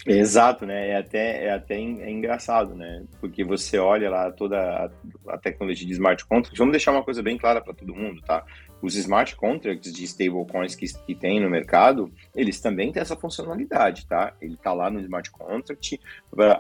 Exato, 0.06 0.68
né? 0.68 0.90
É 0.90 0.98
até, 0.98 1.46
é 1.46 1.52
até 1.52 1.76
é 1.76 2.12
engraçado, 2.12 2.76
né? 2.76 3.04
Porque 3.20 3.44
você 3.44 3.80
olha 3.80 4.08
lá 4.08 4.32
toda 4.32 4.60
a, 4.60 5.34
a 5.34 5.38
tecnologia 5.38 5.88
de 5.88 5.94
smart 5.94 6.24
contracts. 6.26 6.60
Vamos 6.60 6.74
deixar 6.74 6.92
uma 6.92 7.04
coisa 7.04 7.24
bem 7.24 7.38
clara 7.38 7.60
para 7.60 7.74
todo 7.74 7.96
mundo, 7.96 8.22
tá? 8.22 8.46
Os 8.86 8.94
smart 8.96 9.36
contracts 9.36 9.92
de 9.92 10.04
stablecoins 10.04 10.76
que, 10.76 10.86
que 10.86 11.16
tem 11.16 11.40
no 11.40 11.50
mercado, 11.50 12.12
eles 12.36 12.62
também 12.62 12.92
têm 12.92 13.02
essa 13.02 13.16
funcionalidade, 13.16 14.06
tá? 14.06 14.36
Ele 14.40 14.54
está 14.54 14.74
lá 14.74 14.92
no 14.92 15.00
smart 15.00 15.32
contract. 15.32 16.00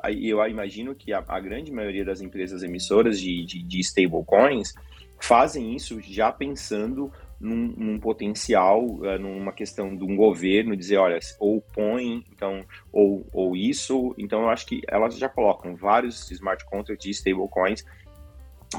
E 0.10 0.28
eu 0.28 0.44
imagino 0.48 0.96
que 0.96 1.14
a, 1.14 1.24
a, 1.28 1.40
grande 1.40 1.72
maioria 1.72 2.04
das 2.04 2.22
empresas 2.22 2.64
emissoras 2.64 3.20
de, 3.20 3.46
de, 3.46 3.62
de 3.62 3.80
stablecoins 3.80 4.74
fazem 5.20 5.76
isso 5.76 6.02
já 6.02 6.32
pensando 6.32 7.12
num, 7.40 7.76
num, 7.78 8.00
potencial, 8.00 8.84
uh, 8.84 9.20
numa 9.20 9.52
questão 9.52 9.96
de 9.96 10.04
um 10.04 10.16
governo 10.16 10.76
dizer, 10.76 10.98
olha, 10.98 11.20
ou 11.40 11.62
põe, 11.62 12.26
então, 12.32 12.66
ou, 12.92 13.28
ou 13.32 13.56
isso, 13.56 14.16
então 14.18 14.42
eu 14.42 14.50
acho 14.50 14.66
que 14.66 14.82
elas 14.88 15.16
já 15.16 15.30
colocam 15.30 15.76
vários 15.76 16.32
smart 16.32 16.66
contracts 16.66 17.06
e 17.06 17.12
stablecoins 17.12 17.86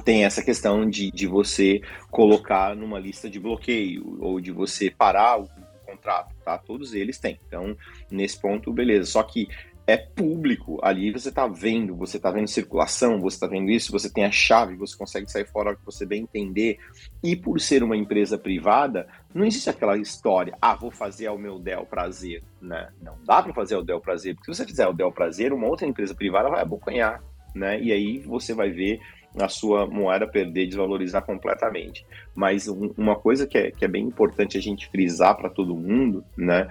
tem 0.02 0.24
essa 0.24 0.42
questão 0.42 0.88
de, 0.88 1.10
de 1.10 1.26
você 1.26 1.80
colocar 2.10 2.74
numa 2.74 2.98
lista 2.98 3.28
de 3.28 3.38
bloqueio 3.38 4.16
ou 4.20 4.40
de 4.40 4.52
você 4.52 4.90
parar 4.90 5.40
o, 5.40 5.48
contrato, 5.86 6.34
tá? 6.44 6.58
Todos 6.58 6.94
eles 6.94 7.18
têm. 7.18 7.40
Então, 7.46 7.76
nesse 8.10 8.38
ponto, 8.38 8.72
beleza. 8.72 9.12
Só 9.12 9.22
que 9.22 9.48
é 9.86 9.96
público. 9.96 10.78
Ali 10.82 11.12
você 11.12 11.28
está 11.28 11.46
vendo, 11.46 11.94
você 11.94 12.16
está 12.16 12.30
vendo 12.30 12.48
circulação, 12.48 13.20
você 13.20 13.36
está 13.36 13.46
vendo 13.46 13.70
isso, 13.70 13.92
você 13.92 14.10
tem 14.10 14.24
a 14.24 14.30
chave, 14.30 14.74
você 14.74 14.96
consegue 14.96 15.30
sair 15.30 15.46
fora 15.46 15.76
que 15.76 15.84
você 15.84 16.04
bem 16.04 16.22
entender. 16.22 16.78
E 17.22 17.36
por 17.36 17.60
ser 17.60 17.82
uma 17.82 17.96
empresa 17.96 18.36
privada, 18.36 19.06
não 19.32 19.44
existe 19.44 19.70
aquela 19.70 19.96
história, 19.96 20.56
ah, 20.60 20.74
vou 20.74 20.90
fazer 20.90 21.26
ao 21.26 21.38
meu 21.38 21.58
Del 21.58 21.86
prazer, 21.86 22.42
né? 22.60 22.88
Não 23.00 23.16
dá 23.24 23.42
para 23.42 23.54
fazer 23.54 23.76
ao 23.76 23.84
Del 23.84 24.00
prazer, 24.00 24.34
porque 24.34 24.52
se 24.52 24.58
você 24.58 24.66
fizer 24.66 24.84
ao 24.84 24.94
Del 24.94 25.12
prazer, 25.12 25.52
uma 25.52 25.68
outra 25.68 25.86
empresa 25.86 26.14
privada 26.14 26.50
vai 26.50 26.60
abocanhar, 26.60 27.22
né? 27.54 27.80
E 27.80 27.92
aí 27.92 28.18
você 28.18 28.52
vai 28.52 28.70
ver 28.70 29.00
a 29.40 29.48
sua 29.48 29.86
moeda 29.86 30.26
perder, 30.26 30.66
desvalorizar 30.66 31.24
completamente. 31.24 32.06
Mas 32.34 32.68
um, 32.68 32.92
uma 32.96 33.16
coisa 33.16 33.46
que 33.46 33.58
é, 33.58 33.70
que 33.70 33.84
é 33.84 33.88
bem 33.88 34.04
importante 34.04 34.56
a 34.56 34.60
gente 34.60 34.88
frisar 34.88 35.36
para 35.36 35.50
todo 35.50 35.76
mundo, 35.76 36.24
né? 36.36 36.68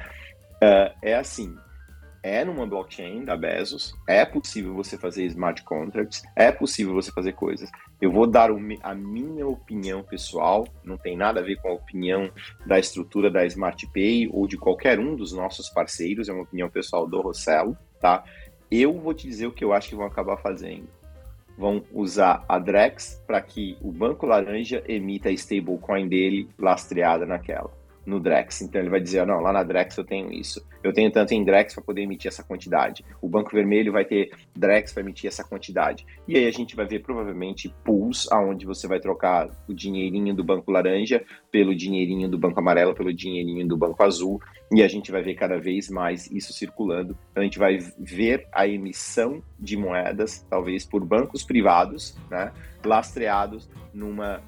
Uh, 0.55 0.91
é 1.01 1.15
assim, 1.15 1.55
é 2.25 2.43
numa 2.43 2.65
blockchain 2.65 3.23
da 3.23 3.37
Bezos, 3.37 3.93
é 4.07 4.25
possível 4.25 4.73
você 4.73 4.97
fazer 4.97 5.25
smart 5.25 5.63
contracts, 5.63 6.23
é 6.35 6.51
possível 6.51 6.91
você 6.91 7.11
fazer 7.11 7.33
coisas. 7.33 7.69
Eu 8.01 8.11
vou 8.11 8.25
dar 8.25 8.49
a 8.81 8.95
minha 8.95 9.47
opinião 9.47 10.01
pessoal, 10.01 10.67
não 10.83 10.97
tem 10.97 11.15
nada 11.15 11.39
a 11.39 11.43
ver 11.43 11.57
com 11.57 11.69
a 11.69 11.73
opinião 11.73 12.31
da 12.65 12.79
estrutura 12.79 13.29
da 13.29 13.45
Smart 13.45 13.85
Pay 13.93 14.27
ou 14.33 14.47
de 14.47 14.57
qualquer 14.57 14.99
um 14.99 15.15
dos 15.15 15.33
nossos 15.33 15.69
parceiros, 15.69 16.27
é 16.27 16.33
uma 16.33 16.41
opinião 16.41 16.67
pessoal 16.67 17.07
do 17.07 17.21
Rossello, 17.21 17.77
tá? 18.01 18.23
Eu 18.71 18.99
vou 18.99 19.13
te 19.13 19.27
dizer 19.27 19.45
o 19.45 19.51
que 19.51 19.63
eu 19.63 19.71
acho 19.71 19.89
que 19.89 19.95
vão 19.95 20.07
acabar 20.07 20.37
fazendo. 20.37 20.87
Vão 21.57 21.83
usar 21.91 22.43
a 22.47 22.59
Drex 22.59 23.21
para 23.25 23.41
que 23.41 23.77
o 23.81 23.91
Banco 23.91 24.25
Laranja 24.25 24.83
emita 24.87 25.29
a 25.29 25.31
stablecoin 25.31 26.07
dele 26.07 26.49
lastreada 26.57 27.25
naquela 27.25 27.71
no 28.05 28.19
Drex. 28.19 28.61
Então 28.61 28.79
ele 28.79 28.89
vai 28.89 28.99
dizer, 28.99 29.25
não, 29.25 29.39
lá 29.39 29.51
na 29.51 29.63
Drex 29.63 29.97
eu 29.97 30.03
tenho 30.03 30.31
isso. 30.31 30.65
Eu 30.83 30.93
tenho 30.93 31.11
tanto 31.11 31.33
em 31.33 31.43
Drex 31.43 31.73
para 31.73 31.83
poder 31.83 32.01
emitir 32.01 32.29
essa 32.29 32.43
quantidade. 32.43 33.03
O 33.21 33.27
Banco 33.27 33.51
Vermelho 33.51 33.91
vai 33.91 34.05
ter 34.05 34.31
Drex 34.55 34.93
para 34.93 35.01
emitir 35.01 35.27
essa 35.27 35.43
quantidade. 35.43 36.05
E 36.27 36.37
aí 36.37 36.45
a 36.45 36.51
gente 36.51 36.75
vai 36.75 36.85
ver 36.85 36.99
provavelmente 36.99 37.73
pools 37.83 38.31
aonde 38.31 38.65
você 38.65 38.87
vai 38.87 38.99
trocar 38.99 39.49
o 39.67 39.73
dinheirinho 39.73 40.33
do 40.35 40.43
Banco 40.43 40.71
Laranja 40.71 41.23
pelo 41.51 41.75
dinheirinho 41.75 42.29
do 42.29 42.37
Banco 42.37 42.59
Amarelo, 42.59 42.93
pelo 42.93 43.13
dinheirinho 43.13 43.67
do 43.67 43.77
Banco 43.77 44.03
Azul. 44.03 44.39
E 44.71 44.83
a 44.83 44.87
gente 44.87 45.11
vai 45.11 45.21
ver 45.21 45.35
cada 45.35 45.57
vez 45.57 45.89
mais 45.89 46.29
isso 46.29 46.53
circulando. 46.53 47.17
Então 47.31 47.41
a 47.41 47.43
gente 47.43 47.59
vai 47.59 47.79
ver 47.97 48.47
a 48.51 48.67
emissão 48.67 49.41
de 49.59 49.77
moedas, 49.77 50.45
talvez 50.49 50.85
por 50.85 51.03
bancos 51.03 51.43
privados, 51.43 52.17
né, 52.29 52.51
lastreados 52.83 53.69
numa 53.93 54.41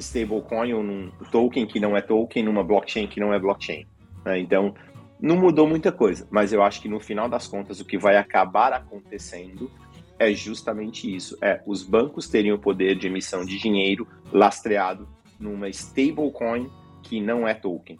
stablecoin 0.00 0.72
ou 0.72 0.82
num 0.82 1.10
token 1.30 1.66
que 1.66 1.78
não 1.78 1.96
é 1.96 2.00
token, 2.00 2.42
numa 2.42 2.64
blockchain 2.64 3.06
que 3.06 3.20
não 3.20 3.32
é 3.32 3.38
blockchain. 3.38 3.86
Né? 4.24 4.40
Então, 4.40 4.74
não 5.20 5.36
mudou 5.36 5.66
muita 5.66 5.92
coisa, 5.92 6.26
mas 6.30 6.52
eu 6.52 6.62
acho 6.62 6.80
que 6.80 6.88
no 6.88 6.98
final 6.98 7.28
das 7.28 7.46
contas 7.46 7.80
o 7.80 7.84
que 7.84 7.98
vai 7.98 8.16
acabar 8.16 8.72
acontecendo 8.72 9.70
é 10.18 10.32
justamente 10.32 11.14
isso: 11.14 11.36
é 11.42 11.62
os 11.66 11.82
bancos 11.82 12.28
terem 12.28 12.52
o 12.52 12.58
poder 12.58 12.96
de 12.96 13.06
emissão 13.06 13.44
de 13.44 13.58
dinheiro 13.58 14.06
lastreado 14.32 15.08
numa 15.38 15.68
stablecoin 15.68 16.70
que 17.02 17.20
não 17.20 17.46
é 17.46 17.54
token. 17.54 17.98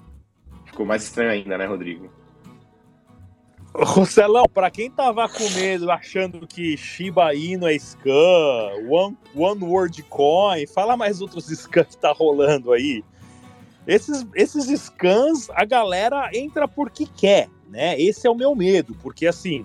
Ficou 0.67 0.87
mais 0.87 1.03
estranho 1.03 1.31
ainda, 1.31 1.59
né, 1.59 1.67
Rodrigo? 1.67 2.20
Rocelão, 3.75 4.47
para 4.53 4.71
quem 4.71 4.91
tava 4.91 5.29
com 5.29 5.49
medo, 5.51 5.91
achando 5.91 6.47
que 6.47 6.77
Shiba 6.77 7.35
Inu 7.35 7.69
é 7.69 7.79
scam, 7.79 8.13
One, 8.89 9.17
One 9.35 9.65
World 9.65 10.03
Coin, 10.05 10.67
fala 10.67 10.97
mais 10.97 11.21
outros 11.21 11.47
scams 11.47 11.91
que 11.91 11.97
tá 11.97 12.13
rolando 12.13 12.73
aí. 12.73 13.05
Esses, 13.87 14.27
esses 14.35 14.81
scams, 14.81 15.49
a 15.51 15.65
galera 15.65 16.31
entra 16.35 16.67
porque 16.67 17.07
quer, 17.07 17.49
né? 17.69 18.01
Esse 18.01 18.27
é 18.27 18.31
o 18.31 18.35
meu 18.35 18.55
medo, 18.55 18.97
porque 19.03 19.27
assim, 19.27 19.65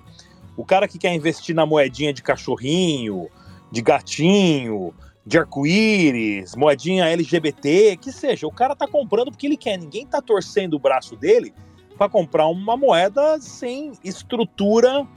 o 0.55 0.63
cara 0.63 0.87
que 0.87 0.99
quer 0.99 1.13
investir 1.13 1.55
na 1.55 1.65
moedinha 1.65 2.13
de 2.13 2.21
cachorrinho, 2.21 3.27
de 3.71 3.81
gatinho, 3.81 4.93
de 5.25 5.39
arco-íris, 5.39 6.55
moedinha 6.55 7.07
LGBT, 7.07 7.97
que 7.97 8.11
seja, 8.11 8.45
o 8.45 8.51
cara 8.51 8.75
tá 8.75 8.87
comprando 8.87 9.31
porque 9.31 9.47
ele 9.47 9.57
quer, 9.57 9.77
ninguém 9.77 10.05
tá 10.05 10.21
torcendo 10.21 10.75
o 10.75 10.79
braço 10.79 11.15
dele 11.15 11.53
para 11.97 12.09
comprar 12.09 12.47
uma 12.47 12.75
moeda 12.75 13.39
sem 13.39 13.93
estrutura 14.03 15.07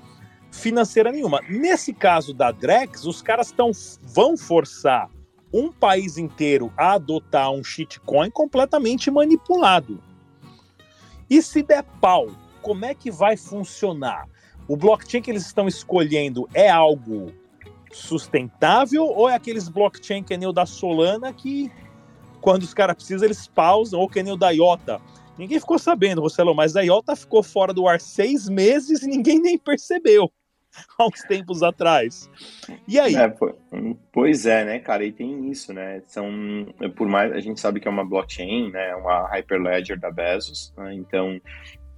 financeira 0.50 1.12
nenhuma. 1.12 1.40
Nesse 1.48 1.92
caso 1.92 2.32
da 2.32 2.50
Drex, 2.50 3.04
os 3.04 3.20
caras 3.20 3.50
tão, 3.52 3.70
vão 4.02 4.36
forçar 4.36 5.10
um 5.52 5.72
país 5.72 6.18
inteiro 6.18 6.72
a 6.76 6.92
adotar 6.92 7.50
um 7.50 7.64
shitcoin 7.64 8.30
completamente 8.30 9.10
manipulado. 9.10 10.02
E 11.28 11.42
se 11.42 11.62
der 11.62 11.82
pau, 12.00 12.28
como 12.62 12.84
é 12.84 12.94
que 12.94 13.10
vai 13.10 13.36
funcionar? 13.36 14.28
O 14.66 14.76
blockchain 14.76 15.22
que 15.22 15.30
eles 15.30 15.46
estão 15.46 15.66
escolhendo 15.66 16.48
é 16.52 16.68
algo 16.68 17.32
sustentável 17.90 19.06
ou 19.06 19.28
é 19.28 19.34
aqueles 19.34 19.68
blockchain 19.68 20.22
que 20.22 20.34
é 20.34 20.36
nem 20.36 20.48
o 20.48 20.52
da 20.52 20.66
Solana 20.66 21.32
que 21.32 21.72
quando 22.40 22.62
os 22.62 22.74
caras 22.74 22.96
precisam 22.96 23.26
eles 23.26 23.48
pausam 23.48 23.98
ou 23.98 24.08
que 24.08 24.22
nem 24.22 24.32
o 24.32 24.36
da 24.36 24.50
IOTA 24.50 25.00
Ninguém 25.38 25.60
ficou 25.60 25.78
sabendo, 25.78 26.20
Rosselo, 26.20 26.54
mas 26.54 26.74
a 26.76 26.82
Iota 26.82 27.14
ficou 27.14 27.42
fora 27.42 27.72
do 27.72 27.86
ar 27.86 28.00
seis 28.00 28.48
meses 28.48 29.02
e 29.02 29.06
ninguém 29.06 29.40
nem 29.40 29.56
percebeu. 29.56 30.30
há 30.98 31.06
uns 31.06 31.22
tempos 31.22 31.62
atrás. 31.62 32.30
E 32.86 32.98
aí? 32.98 33.14
É, 33.16 33.34
pois 34.12 34.46
é, 34.46 34.64
né, 34.64 34.78
cara? 34.78 35.04
E 35.04 35.12
tem 35.12 35.50
isso, 35.50 35.72
né? 35.72 36.02
São, 36.06 36.28
por 36.96 37.08
mais 37.08 37.32
a 37.32 37.40
gente 37.40 37.60
sabe 37.60 37.80
que 37.80 37.88
é 37.88 37.90
uma 37.90 38.04
blockchain, 38.04 38.70
né? 38.70 38.94
Uma 38.96 39.28
Hyperledger 39.28 39.98
da 39.98 40.10
Bezos, 40.10 40.72
né? 40.76 40.94
então 40.94 41.40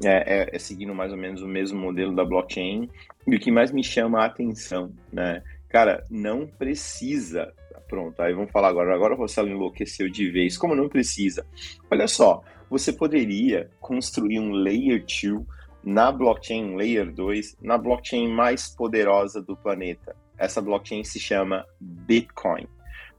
é, 0.02 0.42
é, 0.42 0.56
é, 0.56 0.58
seguindo 0.58 0.94
mais 0.94 1.12
ou 1.12 1.18
menos 1.18 1.42
o 1.42 1.48
mesmo 1.48 1.78
modelo 1.78 2.14
da 2.14 2.24
blockchain. 2.24 2.88
E 3.26 3.36
o 3.36 3.40
que 3.40 3.50
mais 3.50 3.70
me 3.70 3.84
chama 3.84 4.20
a 4.20 4.26
atenção, 4.26 4.92
né? 5.12 5.42
Cara, 5.68 6.04
não 6.10 6.46
precisa. 6.46 7.52
Pronto, 7.90 8.22
aí 8.22 8.32
vamos 8.32 8.52
falar 8.52 8.68
agora. 8.68 8.94
Agora 8.94 9.16
o 9.16 9.48
enlouqueceu 9.48 10.08
de 10.08 10.30
vez. 10.30 10.56
Como 10.56 10.76
não 10.76 10.88
precisa? 10.88 11.44
Olha 11.90 12.06
só, 12.06 12.40
você 12.70 12.92
poderia 12.92 13.68
construir 13.80 14.38
um 14.38 14.52
Layer 14.52 15.04
2 15.04 15.44
na 15.82 16.12
blockchain 16.12 16.76
Layer 16.76 17.12
2, 17.12 17.56
na 17.60 17.76
blockchain 17.76 18.28
mais 18.28 18.68
poderosa 18.68 19.42
do 19.42 19.56
planeta. 19.56 20.14
Essa 20.38 20.62
blockchain 20.62 21.02
se 21.02 21.18
chama 21.18 21.66
Bitcoin. 21.80 22.68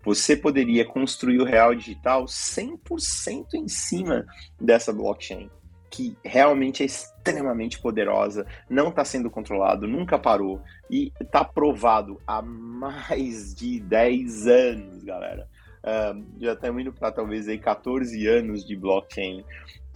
Você 0.06 0.38
poderia 0.38 0.86
construir 0.86 1.42
o 1.42 1.46
real 1.46 1.76
digital 1.76 2.24
100% 2.24 3.56
em 3.56 3.68
cima 3.68 4.26
dessa 4.60 4.94
blockchain 4.94 5.50
que 5.92 6.18
realmente 6.24 6.82
é 6.82 6.86
extremamente 6.86 7.80
poderosa, 7.80 8.48
não 8.70 8.88
está 8.88 9.04
sendo 9.04 9.30
controlado, 9.30 9.86
nunca 9.86 10.18
parou 10.18 10.62
e 10.90 11.12
está 11.20 11.44
provado 11.44 12.20
há 12.26 12.42
mais 12.42 13.54
de 13.54 13.80
10 13.82 14.48
anos, 14.48 15.04
galera. 15.04 15.48
Uh, 15.84 16.24
já 16.40 16.54
estamos 16.54 16.82
indo 16.82 16.94
para 16.94 17.12
talvez 17.12 17.48
aí 17.50 17.60
14 17.60 18.26
anos 18.26 18.66
de 18.66 18.76
blockchain, 18.76 19.44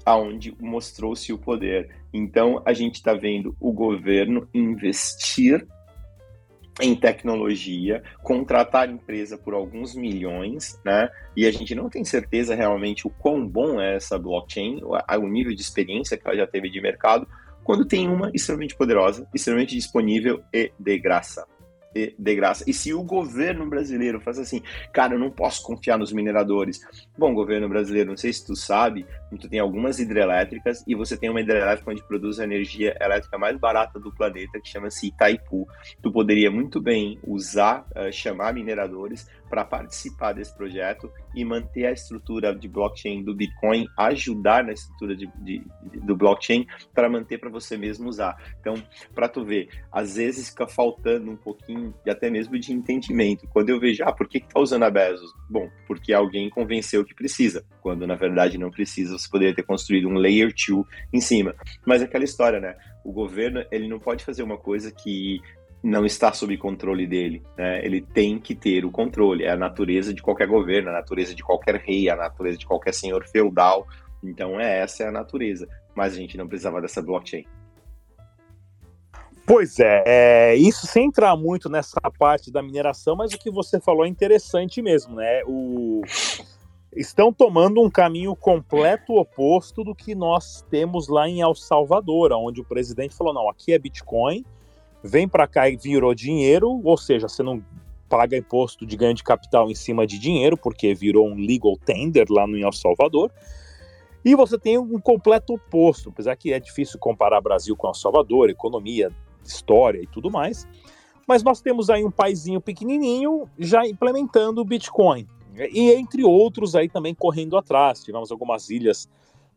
aonde 0.06 0.54
mostrou-se 0.60 1.32
o 1.32 1.38
poder. 1.38 1.90
Então 2.14 2.62
a 2.66 2.74
gente 2.74 2.96
está 2.96 3.14
vendo 3.14 3.56
o 3.60 3.72
governo 3.72 4.50
investir 4.54 5.66
em 6.82 6.96
tecnologia, 6.96 8.04
contratar 8.22 8.90
empresa 8.90 9.38
por 9.38 9.54
alguns 9.54 9.96
milhões, 9.96 10.80
né? 10.84 11.10
E 11.36 11.46
a 11.46 11.52
gente 11.52 11.74
não 11.74 11.90
tem 11.90 12.04
certeza 12.04 12.54
realmente 12.54 13.08
o 13.08 13.10
quão 13.10 13.48
bom 13.48 13.80
é 13.80 13.96
essa 13.96 14.20
blockchain, 14.20 14.82
o 14.84 15.28
nível 15.28 15.56
de 15.56 15.62
experiência 15.62 16.18
que 16.18 16.28
ela 16.28 16.36
já 16.36 16.48
teve 16.48 16.70
de 16.70 16.82
mercado, 16.82 17.28
quando 17.64 17.86
tem 17.86 18.08
uma 18.08 18.30
extremamente 18.34 18.76
poderosa, 18.76 19.28
extremamente 19.34 19.76
disponível 19.76 20.44
e 20.54 20.72
de 20.78 21.00
graça 21.00 21.46
de 21.96 22.36
graça. 22.36 22.64
E 22.68 22.74
se 22.74 22.94
o 22.94 23.02
governo 23.02 23.66
brasileiro 23.70 24.20
faz 24.20 24.38
assim, 24.38 24.62
cara, 24.92 25.14
eu 25.14 25.20
não 25.20 25.32
posso 25.32 25.64
confiar 25.64 25.98
nos 25.98 26.12
mineradores. 26.12 26.82
Bom, 27.18 27.34
governo 27.34 27.70
brasileiro, 27.70 28.10
não 28.10 28.18
sei 28.18 28.34
se 28.34 28.46
tu 28.46 28.56
sabe, 28.56 29.06
tu 29.40 29.50
tem 29.50 29.60
algumas 29.60 30.00
hidrelétricas 30.00 30.84
e 30.88 30.96
você 30.96 31.18
tem 31.18 31.30
uma 31.30 31.42
hidrelétrica 31.42 31.92
onde 31.92 32.04
produz 32.04 32.40
a 32.40 32.44
energia 32.44 32.96
elétrica 33.00 33.38
mais 33.38 33.58
barata 33.58 34.00
do 34.00 34.14
planeta, 34.14 34.60
que 34.60 34.70
chama-se 34.70 35.08
Itaipu. 35.08 35.68
Tu 36.02 36.12
poderia 36.12 36.52
muito 36.52 36.82
bem 36.82 37.18
usar, 37.24 37.86
uh, 37.96 38.12
chamar 38.12 38.54
mineradores 38.54 39.28
para 39.50 39.64
participar 39.64 40.34
desse 40.34 40.56
projeto 40.56 41.12
e 41.34 41.46
manter 41.46 41.86
a 41.86 41.92
estrutura 41.92 42.54
de 42.54 42.68
blockchain 42.68 43.24
do 43.24 43.36
Bitcoin, 43.36 43.88
ajudar 43.98 44.64
na 44.64 44.74
estrutura 44.74 45.16
de, 45.16 45.28
de, 45.38 45.60
de 45.84 46.00
do 46.00 46.16
blockchain 46.16 46.66
para 46.94 47.10
manter 47.10 47.38
para 47.38 47.50
você 47.50 47.78
mesmo 47.78 48.10
usar. 48.10 48.36
Então, 48.60 48.76
para 49.14 49.30
tu 49.30 49.46
ver, 49.46 49.70
às 49.92 50.16
vezes 50.16 50.50
fica 50.50 50.68
faltando 50.68 51.32
um 51.32 51.38
pouquinho 51.38 51.85
e 52.06 52.10
até 52.10 52.30
mesmo 52.30 52.58
de 52.58 52.72
entendimento. 52.72 53.48
Quando 53.48 53.70
eu 53.70 53.80
vejo, 53.80 54.04
ah, 54.04 54.12
por 54.12 54.28
que, 54.28 54.40
que 54.40 54.48
tá 54.48 54.60
usando 54.60 54.84
a 54.84 54.90
Bezos? 54.90 55.32
Bom, 55.50 55.70
porque 55.88 56.14
alguém 56.14 56.50
convenceu 56.50 57.04
que 57.04 57.14
precisa, 57.14 57.66
quando 57.82 58.08
na 58.08 58.16
verdade 58.16 58.58
não 58.58 58.72
precisa, 58.72 59.18
você 59.18 59.30
poderia 59.30 59.56
ter 59.56 59.64
construído 59.64 60.08
um 60.08 60.16
layer 60.16 60.54
2 60.54 60.86
em 61.14 61.22
cima. 61.22 61.56
Mas 61.86 62.02
é 62.02 62.06
aquela 62.06 62.24
história, 62.24 62.60
né? 62.60 62.76
O 63.04 63.12
governo, 63.12 63.64
ele 63.72 63.88
não 63.88 64.00
pode 64.00 64.24
fazer 64.24 64.44
uma 64.44 64.58
coisa 64.58 64.92
que 64.92 65.40
não 65.86 66.04
está 66.04 66.34
sob 66.34 66.58
controle 66.58 67.06
dele. 67.06 67.44
Né? 67.56 67.86
Ele 67.86 68.02
tem 68.02 68.40
que 68.40 68.56
ter 68.56 68.84
o 68.84 68.92
controle. 68.92 69.44
É 69.44 69.52
a 69.52 69.56
natureza 69.56 70.14
de 70.14 70.22
qualquer 70.22 70.48
governo, 70.48 70.90
a 70.90 70.94
natureza 70.94 71.36
de 71.36 71.44
qualquer 71.44 71.76
rei, 71.76 72.10
a 72.10 72.16
natureza 72.16 72.58
de 72.58 72.66
qualquer 72.66 72.94
senhor 72.94 73.24
feudal. 73.28 73.88
Então, 74.24 74.60
é 74.60 74.80
essa 74.80 75.04
é 75.04 75.08
a 75.08 75.12
natureza. 75.12 75.68
Mas 75.96 76.14
a 76.14 76.18
gente 76.18 76.38
não 76.38 76.48
precisava 76.48 76.82
dessa 76.82 77.02
blockchain. 77.02 77.46
Pois 79.48 79.80
é, 79.80 80.04
é, 80.06 80.56
isso 80.56 80.88
sem 80.88 81.06
entrar 81.06 81.36
muito 81.36 81.70
nessa 81.70 82.02
parte 82.18 82.52
da 82.52 82.64
mineração, 82.64 83.16
mas 83.16 83.32
o 83.32 83.38
que 83.38 83.52
você 83.52 83.80
falou 83.80 84.04
é 84.04 84.08
interessante 84.08 84.82
mesmo, 84.82 85.16
né? 85.16 85.44
O, 85.46 86.02
estão 86.96 87.32
tomando 87.32 87.80
um 87.80 87.90
caminho 87.90 88.36
completo 88.36 89.14
oposto 89.14 89.84
do 89.84 89.94
que 89.94 90.16
nós 90.16 90.66
temos 90.70 91.08
lá 91.08 91.30
em 91.30 91.42
El 91.42 91.54
Salvador, 91.54 92.32
onde 92.34 92.62
o 92.62 92.66
presidente 92.66 93.14
falou: 93.14 93.34
não, 93.34 93.48
aqui 93.48 93.72
é 93.72 93.78
Bitcoin, 93.78 94.44
vem 95.04 95.28
para 95.28 95.48
cá 95.48 95.70
e 95.70 95.76
virou 95.76 96.16
dinheiro, 96.16 96.82
ou 96.84 96.98
seja, 96.98 97.28
você 97.28 97.44
não 97.44 97.64
paga 98.10 98.36
imposto 98.36 98.84
de 98.84 98.96
ganho 98.96 99.14
de 99.14 99.24
capital 99.24 99.70
em 99.70 99.76
cima 99.76 100.08
de 100.08 100.18
dinheiro, 100.18 100.58
porque 100.58 100.96
virou 100.96 101.28
um 101.28 101.36
legal 101.36 101.78
tender 101.86 102.26
lá 102.30 102.48
no 102.48 102.58
El 102.58 102.72
Salvador. 102.72 103.32
E 104.24 104.36
você 104.36 104.58
tem 104.58 104.76
um 104.76 105.00
completo 105.00 105.54
oposto, 105.54 106.10
apesar 106.10 106.36
que 106.36 106.52
é 106.52 106.60
difícil 106.60 106.98
comparar 106.98 107.40
Brasil 107.42 107.76
com 107.76 107.88
El 107.88 107.94
Salvador, 107.94 108.50
economia, 108.50 109.12
história 109.48 110.02
e 110.02 110.08
tudo 110.08 110.32
mais. 110.32 110.68
Mas 111.28 111.44
nós 111.44 111.62
temos 111.62 111.90
aí 111.90 112.04
um 112.04 112.12
paizinho 112.12 112.62
pequenininho 112.62 113.50
já 113.58 113.86
implementando 113.86 114.62
o 114.62 114.66
Bitcoin. 114.66 115.28
E 115.72 115.92
entre 115.92 116.24
outros 116.24 116.76
aí 116.76 116.90
também 116.90 117.16
correndo 117.16 117.58
atrás. 117.58 118.04
Tivemos 118.04 118.32
algumas 118.32 118.70
ilhas 118.70 119.10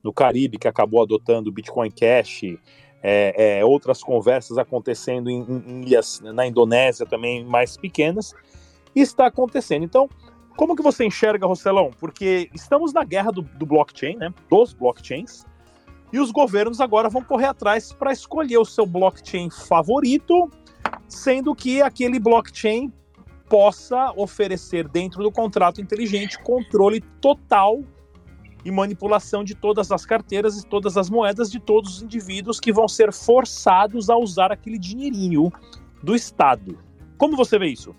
no 0.03 0.13
Caribe 0.13 0.59
que 0.59 0.69
acabou 0.69 1.03
adotando 1.03 1.51
o 1.51 1.53
Bitcoin 1.53 1.91
Cash, 1.91 2.43
é, 3.03 3.59
é, 3.59 3.65
outras 3.65 4.03
conversas 4.03 4.59
acontecendo 4.59 5.29
em, 5.29 5.43
em, 5.43 5.83
ilhas 5.83 6.21
na 6.21 6.47
Indonésia 6.47 7.05
também 7.05 7.45
mais 7.45 7.77
pequenas, 7.77 8.35
e 8.95 9.01
está 9.01 9.27
acontecendo. 9.27 9.85
Então, 9.85 10.09
como 10.57 10.75
que 10.75 10.83
você 10.83 11.05
enxerga, 11.05 11.47
Rosselão? 11.47 11.91
Porque 11.99 12.49
estamos 12.55 12.93
na 12.93 13.05
guerra 13.05 13.31
do, 13.31 13.43
do 13.43 13.67
blockchain, 13.67 14.17
né? 14.17 14.33
Dos 14.51 14.73
blockchains, 14.73 15.45
e 16.13 16.19
os 16.19 16.31
governos 16.31 16.81
agora 16.81 17.09
vão 17.09 17.23
correr 17.23 17.47
atrás 17.47 17.93
para 17.93 18.13
escolher 18.13 18.59
o 18.59 18.65
seu 18.65 18.87
blockchain 18.87 19.51
favorito, 19.51 20.51
sendo 21.07 21.55
que 21.55 21.83
aquele 21.83 22.19
blockchain 22.19 22.93
possa 23.49 24.13
oferecer 24.17 24.87
dentro 24.89 25.23
do 25.23 25.33
contrato 25.33 25.81
inteligente 25.81 26.39
controle 26.43 27.01
total 27.21 27.83
e 28.65 28.71
manipulação 28.71 29.43
de 29.43 29.55
todas 29.55 29.91
as 29.91 30.05
carteiras 30.05 30.59
e 30.59 30.67
todas 30.67 30.97
as 30.97 31.09
moedas 31.09 31.51
de 31.51 31.59
todos 31.59 31.97
os 31.97 32.03
indivíduos 32.03 32.61
que 32.61 32.73
vão 32.73 32.89
ser 32.89 33.13
forçados 33.13 34.11
a 34.11 34.17
usar 34.17 34.53
aquele 34.53 34.79
dinheirinho 34.79 35.51
do 36.03 36.15
Estado. 36.15 36.79
Como 37.17 37.37
você 37.37 37.59
vê 37.59 37.69
isso? 37.69 37.95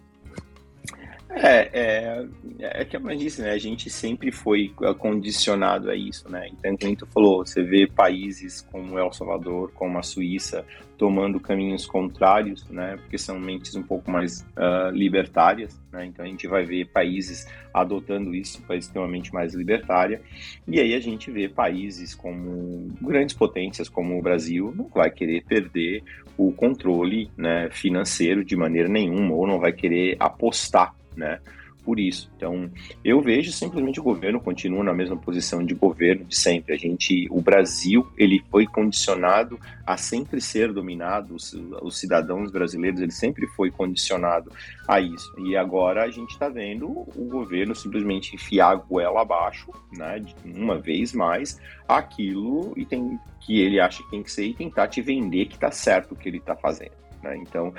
É, 1.32 1.70
é, 1.72 2.28
é 2.60 2.86
que 2.86 2.98
eu 2.98 3.02
disse, 3.16 3.42
né? 3.42 3.52
A 3.52 3.58
gente 3.58 3.90
sempre 3.90 4.32
foi 4.32 4.74
condicionado 4.98 5.90
a 5.90 5.96
isso, 5.96 6.28
né? 6.30 6.50
Então, 6.52 6.76
como 6.76 6.96
tu 6.96 7.06
falou, 7.06 7.46
você 7.46 7.62
vê 7.62 7.86
países 7.86 8.62
como 8.72 8.98
El 8.98 9.14
Salvador, 9.14 9.72
como 9.74 10.00
a 10.00 10.04
Suíça, 10.04 10.66
tomando 10.98 11.40
caminhos 11.40 11.86
contrários, 11.86 12.68
né? 12.70 12.98
Porque 12.98 13.18
são 13.18 13.40
mentes 13.40 13.76
um 13.76 13.84
pouco 13.84 14.10
mais 14.10 14.42
uh, 14.42 14.90
libertárias, 14.92 15.80
né? 15.94 16.06
Então 16.06 16.26
a 16.26 16.28
gente 16.28 16.48
vai 16.48 16.66
ver 16.66 16.88
países 16.88 17.48
adotando 17.72 18.34
isso, 18.34 18.62
país 18.64 18.86
extremamente 18.86 19.32
mais 19.32 19.54
libertária. 19.54 20.22
E 20.68 20.80
aí 20.80 20.96
a 20.96 21.00
gente 21.00 21.30
vê 21.30 21.48
países 21.48 22.16
como 22.16 22.90
grandes 23.02 23.36
potências 23.36 23.88
como 23.88 24.18
o 24.18 24.22
Brasil 24.22 24.74
não 24.76 24.90
vai 24.90 25.12
querer 25.12 25.44
perder 25.46 26.04
o 26.36 26.52
controle, 26.52 27.30
né, 27.38 27.70
financeiro 27.70 28.44
de 28.44 28.56
maneira 28.56 28.90
nenhuma 28.90 29.34
ou 29.34 29.46
não 29.46 29.60
vai 29.60 29.72
querer 29.72 30.18
apostar 30.20 30.96
né? 31.16 31.40
Por 31.84 32.00
isso. 32.00 32.30
Então, 32.36 32.70
eu 33.04 33.22
vejo 33.22 33.52
simplesmente 33.52 34.00
o 34.00 34.04
governo 34.04 34.40
continua 34.40 34.84
na 34.84 34.94
mesma 34.94 35.18
posição 35.18 35.66
de 35.66 35.74
governo 35.74 36.26
de 36.26 36.36
sempre. 36.36 36.76
A 36.76 36.78
gente, 36.78 37.28
o 37.32 37.42
Brasil, 37.42 38.06
ele 38.18 38.44
foi 38.52 38.68
condicionado 38.68 39.60
a 39.86 39.98
sempre 39.98 40.42
ser 40.42 40.72
dominado, 40.72 41.34
os, 41.34 41.54
os 41.82 41.98
cidadãos 41.98 42.52
brasileiros, 42.52 43.02
ele 43.02 43.12
sempre 43.12 43.48
foi 43.48 43.72
condicionado 43.72 44.52
a 44.88 45.00
isso. 45.00 45.34
E 45.40 45.56
agora 45.56 46.04
a 46.04 46.12
gente 46.12 46.32
está 46.32 46.50
vendo 46.50 46.88
o 46.88 47.28
governo 47.30 47.74
simplesmente 47.74 48.36
enfiar 48.36 48.72
a 48.72 48.76
goela 48.76 49.22
abaixo, 49.22 49.72
né, 49.92 50.22
uma 50.46 50.78
vez 50.78 51.14
mais, 51.14 51.60
aquilo 51.88 52.74
e 52.78 52.86
tem 52.86 53.18
que 53.40 53.60
ele 53.60 53.80
acha 53.80 54.04
que 54.04 54.12
tem 54.12 54.22
que 54.22 54.32
ser 54.32 54.46
e 54.46 54.54
tentar 54.54 54.88
te 54.90 55.02
vender 55.02 55.46
que 55.46 55.56
está 55.56 55.72
certo 55.72 56.12
o 56.12 56.16
que 56.16 56.30
ele 56.30 56.38
está 56.38 56.56
fazendo. 56.56 56.92
Né? 57.24 57.38
Então, 57.38 57.74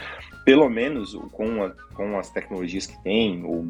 pelo 0.44 0.68
menos 0.68 1.14
com, 1.32 1.64
a, 1.64 1.70
com 1.94 2.18
as 2.18 2.30
tecnologias 2.30 2.86
que 2.86 3.02
tem, 3.02 3.44
ou 3.44 3.66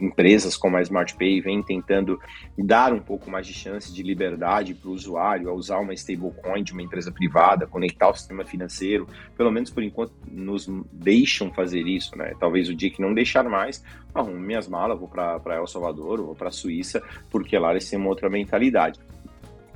empresas 0.00 0.56
como 0.56 0.76
a 0.76 0.82
SmartPay 0.82 1.40
vem 1.40 1.62
tentando 1.62 2.18
dar 2.58 2.92
um 2.92 3.00
pouco 3.00 3.30
mais 3.30 3.46
de 3.46 3.54
chance 3.54 3.92
de 3.92 4.02
liberdade 4.02 4.74
para 4.74 4.88
o 4.88 4.92
usuário 4.92 5.48
a 5.48 5.52
usar 5.52 5.78
uma 5.78 5.94
stablecoin 5.94 6.62
de 6.62 6.72
uma 6.72 6.82
empresa 6.82 7.10
privada, 7.10 7.66
conectar 7.66 8.10
o 8.10 8.14
sistema 8.14 8.44
financeiro, 8.44 9.06
pelo 9.36 9.50
menos 9.50 9.70
por 9.70 9.82
enquanto 9.82 10.12
nos 10.30 10.68
deixam 10.92 11.52
fazer 11.52 11.86
isso, 11.86 12.16
né? 12.16 12.34
Talvez 12.38 12.68
o 12.68 12.74
dia 12.74 12.90
que 12.90 13.00
não 13.00 13.14
deixar 13.14 13.44
mais, 13.44 13.82
arrumo 14.14 14.38
minhas 14.38 14.68
malas, 14.68 14.98
vou 14.98 15.08
para 15.08 15.56
El 15.56 15.66
Salvador, 15.66 16.22
vou 16.22 16.34
para 16.34 16.48
a 16.48 16.52
Suíça, 16.52 17.02
porque 17.30 17.58
lá 17.58 17.70
eles 17.70 17.88
têm 17.88 17.98
uma 17.98 18.08
outra 18.08 18.28
mentalidade. 18.28 19.00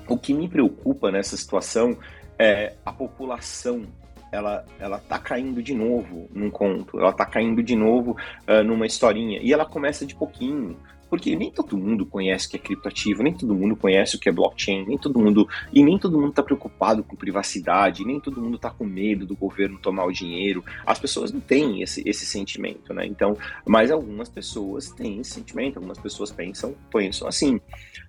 O 0.08 0.16
que 0.16 0.32
me 0.32 0.48
preocupa 0.48 1.10
nessa 1.10 1.36
situação 1.36 1.96
é 2.38 2.74
a 2.84 2.92
população 2.92 3.82
ela, 4.30 4.64
ela 4.78 4.98
tá 4.98 5.18
caindo 5.18 5.62
de 5.62 5.74
novo 5.74 6.28
num 6.32 6.50
conto, 6.50 6.98
ela 6.98 7.12
tá 7.12 7.24
caindo 7.24 7.62
de 7.62 7.76
novo 7.76 8.16
uh, 8.46 8.62
numa 8.64 8.86
historinha, 8.86 9.40
e 9.42 9.52
ela 9.52 9.64
começa 9.64 10.06
de 10.06 10.14
pouquinho, 10.14 10.76
porque 11.08 11.34
nem 11.34 11.50
todo 11.50 11.76
mundo 11.76 12.04
conhece 12.04 12.46
o 12.46 12.50
que 12.50 12.56
é 12.56 12.60
criptoativo, 12.60 13.22
nem 13.22 13.32
todo 13.32 13.54
mundo 13.54 13.74
conhece 13.74 14.16
o 14.16 14.18
que 14.18 14.28
é 14.28 14.32
blockchain, 14.32 14.84
nem 14.86 14.98
todo 14.98 15.18
mundo, 15.18 15.48
e 15.72 15.82
nem 15.82 15.98
todo 15.98 16.18
mundo 16.18 16.30
está 16.30 16.42
preocupado 16.42 17.02
com 17.02 17.16
privacidade, 17.16 18.04
nem 18.04 18.20
todo 18.20 18.40
mundo 18.40 18.56
está 18.56 18.70
com 18.70 18.84
medo 18.84 19.24
do 19.24 19.34
governo 19.34 19.78
tomar 19.78 20.04
o 20.04 20.12
dinheiro. 20.12 20.62
As 20.84 20.98
pessoas 20.98 21.32
não 21.32 21.40
têm 21.40 21.82
esse, 21.82 22.02
esse 22.06 22.26
sentimento, 22.26 22.92
né? 22.92 23.06
Então, 23.06 23.36
mas 23.66 23.90
algumas 23.90 24.28
pessoas 24.28 24.90
têm 24.90 25.20
esse 25.20 25.30
sentimento, 25.30 25.76
algumas 25.76 25.98
pessoas 25.98 26.30
pensam, 26.30 26.74
pensam 26.90 27.26
assim. 27.26 27.58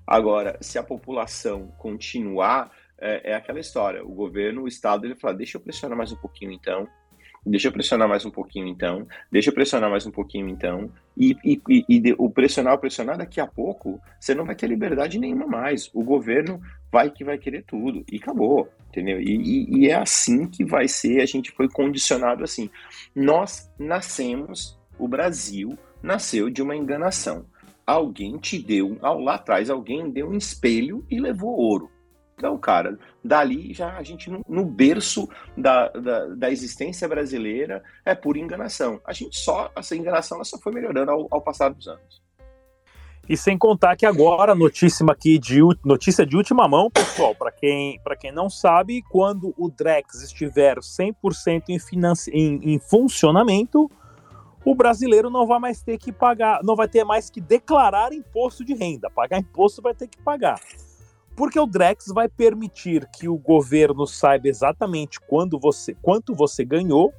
Agora, 0.06 0.58
se 0.60 0.78
a 0.78 0.84
população 0.84 1.72
continuar 1.78 2.72
é, 3.02 3.32
é, 3.32 3.36
aquela 3.36 3.60
história. 3.60 4.04
O 4.04 4.14
governo, 4.14 4.64
o 4.64 4.68
Estado, 4.68 5.06
ele 5.06 5.16
fala: 5.16 5.34
deixa 5.34 5.58
eu 5.58 5.62
pressionar 5.62 5.98
mais 5.98 6.12
um 6.12 6.16
pouquinho 6.18 6.52
então, 6.52 6.88
deixa 7.46 7.68
eu 7.68 7.72
pressionar 7.72 8.08
mais 8.08 8.26
um 8.26 8.32
pouquinho 8.32 8.68
então, 8.68 9.08
deixa 9.32 9.50
eu 9.50 9.54
pressionar 9.54 9.90
mais 9.90 10.06
um 10.06 10.12
pouquinho 10.12 10.48
então. 10.50 10.92
E, 11.18 11.36
e, 11.44 11.62
e, 11.70 11.86
e 11.90 12.16
o 12.18 12.30
pressionar, 12.30 12.74
o 12.74 12.78
pressionar, 12.78 13.18
daqui 13.18 13.40
a 13.40 13.48
pouco 13.48 14.00
você 14.20 14.36
não 14.36 14.46
vai 14.46 14.56
ter 14.56 14.68
liberdade 14.68 15.20
nenhuma 15.20 15.48
mais. 15.48 15.90
O 15.94 16.04
governo 16.04 16.62
vai 16.92 17.10
que 17.10 17.24
vai 17.24 17.38
querer 17.38 17.64
tudo 17.64 18.04
e 18.12 18.18
acabou, 18.18 18.70
entendeu? 18.90 19.20
E, 19.22 19.68
e 19.70 19.90
é 19.90 19.96
assim 19.96 20.48
que 20.48 20.66
vai 20.66 20.88
ser. 20.88 21.22
A 21.22 21.26
gente 21.26 21.52
foi 21.52 21.70
condicionado 21.70 22.44
assim. 22.44 22.70
Nós 23.16 23.72
nascemos, 23.78 24.78
o 24.98 25.08
Brasil 25.08 25.78
nasceu 26.02 26.50
de 26.50 26.62
uma 26.62 26.76
enganação. 26.76 27.46
Alguém 27.86 28.38
te 28.38 28.60
deu, 28.60 29.00
lá 29.02 29.36
atrás, 29.36 29.70
alguém 29.70 30.12
deu 30.12 30.30
um 30.30 30.38
espelho 30.38 31.04
e 31.10 31.20
levou 31.20 31.58
ouro. 31.58 31.90
Então, 32.40 32.58
cara, 32.58 32.98
dali 33.22 33.74
já 33.74 33.98
a 33.98 34.02
gente 34.02 34.30
no, 34.30 34.42
no 34.48 34.64
berço 34.64 35.28
da, 35.58 35.90
da, 35.90 36.26
da, 36.28 36.50
existência 36.50 37.06
brasileira 37.06 37.84
é 38.06 38.16
pura 38.16 38.40
enganação. 38.40 39.02
A 39.06 39.12
gente 39.12 39.38
só, 39.38 39.70
essa 39.76 39.94
enganação 39.94 40.38
ela 40.38 40.46
só 40.46 40.58
foi 40.58 40.72
melhorando 40.72 41.12
ao, 41.12 41.28
ao 41.30 41.42
passar 41.42 41.68
dos 41.68 41.86
anos. 41.90 42.24
E 43.28 43.36
sem 43.36 43.58
contar 43.58 43.98
que 43.98 44.06
agora, 44.06 44.56
notícia 44.56 45.06
aqui 45.12 45.38
de 45.38 45.60
notícia 45.84 46.26
de 46.26 46.38
última 46.38 46.66
mão, 46.66 46.90
pessoal, 46.90 47.36
para 47.36 47.52
quem, 47.52 48.00
quem 48.22 48.32
não 48.32 48.50
sabe, 48.50 49.04
quando 49.10 49.54
o 49.58 49.70
Drex 49.70 50.24
estiver 50.24 50.78
100% 50.78 51.64
em, 51.68 51.78
em, 52.32 52.74
em 52.74 52.80
funcionamento, 52.80 53.92
o 54.64 54.74
brasileiro 54.74 55.30
não 55.30 55.46
vai 55.46 55.60
mais 55.60 55.84
ter 55.84 55.98
que 55.98 56.14
pagar, 56.14 56.64
não 56.64 56.76
vai 56.76 56.88
ter 56.88 57.04
mais 57.04 57.30
que 57.30 57.42
declarar 57.42 58.14
imposto 58.14 58.64
de 58.64 58.74
renda. 58.74 59.10
Pagar 59.10 59.40
imposto 59.40 59.82
vai 59.82 59.94
ter 59.94 60.08
que 60.08 60.18
pagar. 60.24 60.58
Porque 61.40 61.58
o 61.58 61.66
Drex 61.66 62.08
vai 62.08 62.28
permitir 62.28 63.08
que 63.14 63.30
o 63.30 63.38
governo 63.38 64.06
saiba 64.06 64.50
exatamente 64.50 65.22
quando 65.22 65.58
você, 65.58 65.96
quanto 66.02 66.36
você 66.36 66.66
ganhou, 66.66 67.14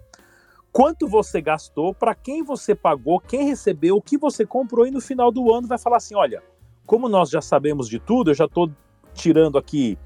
quanto 0.71 1.09
você 1.09 1.41
gastou, 1.41 1.95
para 1.95 2.15
quem 2.15 2.43
você 2.43 2.75
pagou, 2.75 3.19
quem 3.19 3.47
recebeu, 3.47 3.97
o 3.97 4.03
que 4.03 4.19
você 4.19 4.45
comprou 4.45 4.87
e 4.87 4.91
no 4.91 5.01
final 5.01 5.33
do 5.33 5.51
ano 5.51 5.67
vai 5.67 5.79
falar 5.79 5.97
assim: 5.97 6.15
olha, 6.15 6.43
como 6.85 7.09
nós 7.09 7.31
já 7.31 7.41
sabemos 7.41 7.89
de 7.89 7.99
tudo, 7.99 8.31
eu 8.31 8.35
já 8.35 8.45
estou 8.45 8.71
tirando 9.15 9.57
aqui 9.57 9.99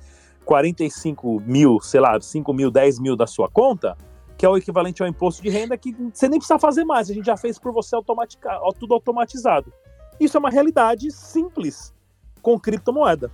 45 0.44 1.40
mil, 1.40 1.80
sei 1.80 1.98
lá, 1.98 2.20
5 2.20 2.54
mil, 2.54 2.70
10 2.70 3.00
mil 3.00 3.16
da 3.16 3.26
sua 3.26 3.48
conta, 3.48 3.98
que 4.38 4.46
é 4.46 4.48
o 4.48 4.56
equivalente 4.56 5.02
ao 5.02 5.08
imposto 5.08 5.42
de 5.42 5.48
renda, 5.48 5.76
que 5.76 5.92
você 6.12 6.28
nem 6.28 6.38
precisa 6.38 6.60
fazer 6.60 6.84
mais, 6.84 7.10
a 7.10 7.14
gente 7.14 7.26
já 7.26 7.36
fez 7.36 7.58
por 7.58 7.72
você 7.72 7.96
tudo 8.78 8.94
automatizado. 8.94 9.72
Isso 10.20 10.36
é 10.36 10.38
uma 10.38 10.50
realidade 10.50 11.10
simples 11.10 11.92
com 12.40 12.60
criptomoeda. 12.60 13.28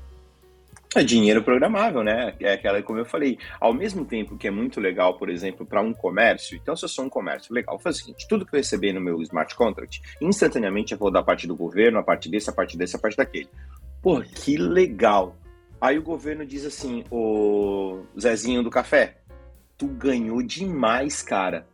É 0.94 1.04
dinheiro 1.04 1.40
programável, 1.40 2.02
né? 2.02 2.34
É 2.40 2.54
aquela, 2.54 2.82
como 2.82 2.98
eu 2.98 3.04
falei, 3.04 3.38
ao 3.60 3.72
mesmo 3.72 4.04
tempo 4.04 4.36
que 4.36 4.48
é 4.48 4.50
muito 4.50 4.80
legal, 4.80 5.16
por 5.16 5.30
exemplo, 5.30 5.64
para 5.64 5.80
um 5.80 5.94
comércio. 5.94 6.56
Então, 6.56 6.74
se 6.74 6.84
eu 6.84 6.88
sou 6.88 7.04
um 7.04 7.08
comércio, 7.08 7.54
legal, 7.54 7.78
fazer 7.78 7.98
o 7.98 8.00
seguinte: 8.00 8.26
tudo 8.28 8.44
que 8.44 8.52
eu 8.54 8.58
receber 8.58 8.92
no 8.92 9.00
meu 9.00 9.22
smart 9.22 9.54
contract, 9.54 10.02
instantaneamente 10.20 10.92
eu 10.92 10.98
vou 10.98 11.10
dar 11.10 11.22
parte 11.22 11.46
do 11.46 11.54
governo, 11.54 12.00
a 12.00 12.02
parte 12.02 12.28
desse, 12.28 12.50
a 12.50 12.52
parte 12.52 12.76
desse, 12.76 12.96
a 12.96 12.98
parte 12.98 13.16
daquele. 13.16 13.48
Pô, 14.02 14.20
que 14.20 14.56
legal. 14.56 15.36
Aí 15.80 15.96
o 15.96 16.02
governo 16.02 16.44
diz 16.44 16.64
assim: 16.66 17.04
o 17.08 18.02
Zezinho 18.20 18.64
do 18.64 18.70
café, 18.70 19.18
tu 19.78 19.86
ganhou 19.86 20.42
demais, 20.42 21.22
cara. 21.22 21.68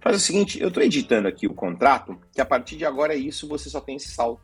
Faz 0.00 0.16
o 0.18 0.20
seguinte: 0.20 0.62
eu 0.62 0.70
tô 0.70 0.80
editando 0.80 1.26
aqui 1.26 1.48
o 1.48 1.54
contrato, 1.54 2.16
que 2.32 2.40
a 2.40 2.46
partir 2.46 2.76
de 2.76 2.84
agora 2.84 3.12
é 3.12 3.16
isso, 3.16 3.48
você 3.48 3.68
só 3.68 3.80
tem 3.80 3.96
esse 3.96 4.10
saldo. 4.10 4.40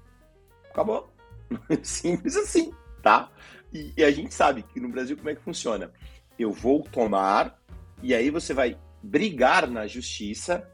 Acabou. 0.68 1.08
Simples 1.84 2.36
assim, 2.36 2.72
tá? 3.00 3.30
E, 3.72 3.92
e 3.96 4.04
a 4.04 4.10
gente 4.10 4.34
sabe 4.34 4.62
que 4.62 4.80
no 4.80 4.88
Brasil 4.88 5.16
como 5.16 5.30
é 5.30 5.34
que 5.34 5.42
funciona. 5.42 5.90
Eu 6.38 6.52
vou 6.52 6.82
tomar, 6.82 7.58
e 8.02 8.14
aí 8.14 8.30
você 8.30 8.52
vai 8.52 8.76
brigar 9.02 9.68
na 9.68 9.86
justiça 9.86 10.68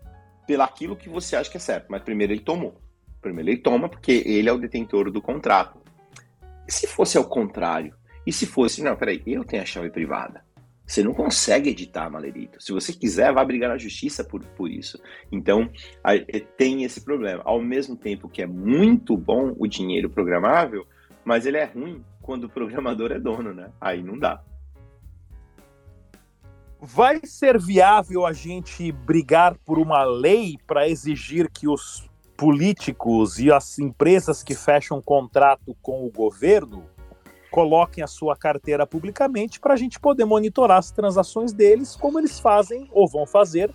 pelaquilo 0.46 0.96
que 0.96 1.08
você 1.08 1.36
acha 1.36 1.50
que 1.50 1.56
é 1.56 1.60
certo. 1.60 1.86
Mas 1.88 2.02
primeiro 2.02 2.32
ele 2.32 2.40
tomou. 2.40 2.80
Primeiro 3.20 3.50
ele 3.50 3.58
toma 3.58 3.88
porque 3.88 4.22
ele 4.24 4.48
é 4.48 4.52
o 4.52 4.58
detentor 4.58 5.10
do 5.10 5.20
contrato. 5.20 5.78
E 6.66 6.72
se 6.72 6.86
fosse 6.86 7.16
ao 7.18 7.24
contrário? 7.24 7.94
E 8.26 8.32
se 8.32 8.46
fosse, 8.46 8.82
não, 8.82 8.96
peraí, 8.96 9.22
eu 9.26 9.44
tenho 9.44 9.62
a 9.62 9.66
chave 9.66 9.90
privada. 9.90 10.44
Você 10.86 11.02
não 11.02 11.12
consegue 11.12 11.70
editar, 11.70 12.08
Malerito. 12.08 12.62
Se 12.62 12.72
você 12.72 12.94
quiser, 12.94 13.32
vá 13.32 13.44
brigar 13.44 13.68
na 13.68 13.76
justiça 13.76 14.24
por, 14.24 14.42
por 14.42 14.70
isso. 14.70 14.98
Então, 15.30 15.70
tem 16.56 16.82
esse 16.82 17.02
problema. 17.02 17.42
Ao 17.44 17.60
mesmo 17.60 17.94
tempo 17.94 18.28
que 18.28 18.40
é 18.40 18.46
muito 18.46 19.14
bom 19.16 19.54
o 19.58 19.66
dinheiro 19.66 20.08
programável, 20.08 20.86
mas 21.24 21.44
ele 21.44 21.58
é 21.58 21.64
ruim 21.64 22.02
quando 22.28 22.44
o 22.44 22.48
programador 22.50 23.10
é 23.10 23.18
dono, 23.18 23.54
né? 23.54 23.70
Aí 23.80 24.02
não 24.02 24.18
dá. 24.18 24.42
Vai 26.78 27.22
ser 27.24 27.58
viável 27.58 28.26
a 28.26 28.34
gente 28.34 28.92
brigar 28.92 29.56
por 29.64 29.78
uma 29.78 30.04
lei 30.04 30.58
para 30.66 30.86
exigir 30.86 31.50
que 31.50 31.66
os 31.66 32.06
políticos 32.36 33.38
e 33.38 33.50
as 33.50 33.78
empresas 33.78 34.42
que 34.42 34.54
fecham 34.54 35.00
contrato 35.00 35.74
com 35.80 36.04
o 36.04 36.10
governo 36.10 36.84
coloquem 37.50 38.04
a 38.04 38.06
sua 38.06 38.36
carteira 38.36 38.86
publicamente 38.86 39.58
para 39.58 39.72
a 39.72 39.76
gente 39.78 39.98
poder 39.98 40.26
monitorar 40.26 40.76
as 40.76 40.90
transações 40.90 41.54
deles, 41.54 41.96
como 41.96 42.18
eles 42.18 42.38
fazem 42.38 42.90
ou 42.92 43.08
vão 43.08 43.24
fazer 43.24 43.70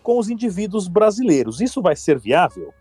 com 0.00 0.16
os 0.16 0.30
indivíduos 0.30 0.86
brasileiros. 0.86 1.60
Isso 1.60 1.82
vai 1.82 1.96
ser 1.96 2.20
viável? 2.20 2.72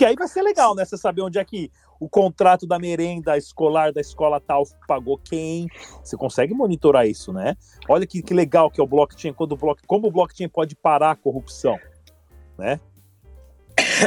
Porque 0.00 0.08
aí 0.08 0.16
vai 0.16 0.28
ser 0.28 0.40
legal, 0.40 0.74
né? 0.74 0.82
Você 0.82 0.96
saber 0.96 1.20
onde 1.20 1.38
é 1.38 1.44
que 1.44 1.70
o 2.00 2.08
contrato 2.08 2.66
da 2.66 2.78
merenda 2.78 3.36
escolar 3.36 3.92
da 3.92 4.00
escola 4.00 4.40
tal 4.40 4.64
pagou 4.88 5.18
quem. 5.18 5.68
Você 6.02 6.16
consegue 6.16 6.54
monitorar 6.54 7.06
isso, 7.06 7.34
né? 7.34 7.54
Olha 7.86 8.06
que, 8.06 8.22
que 8.22 8.32
legal 8.32 8.70
que 8.70 8.80
é 8.80 8.82
o 8.82 8.86
blockchain, 8.86 9.34
quando 9.34 9.52
o 9.52 9.56
block, 9.58 9.82
como 9.86 10.08
o 10.08 10.10
blockchain 10.10 10.48
pode 10.48 10.74
parar 10.74 11.10
a 11.10 11.16
corrupção, 11.16 11.78
né? 12.56 12.80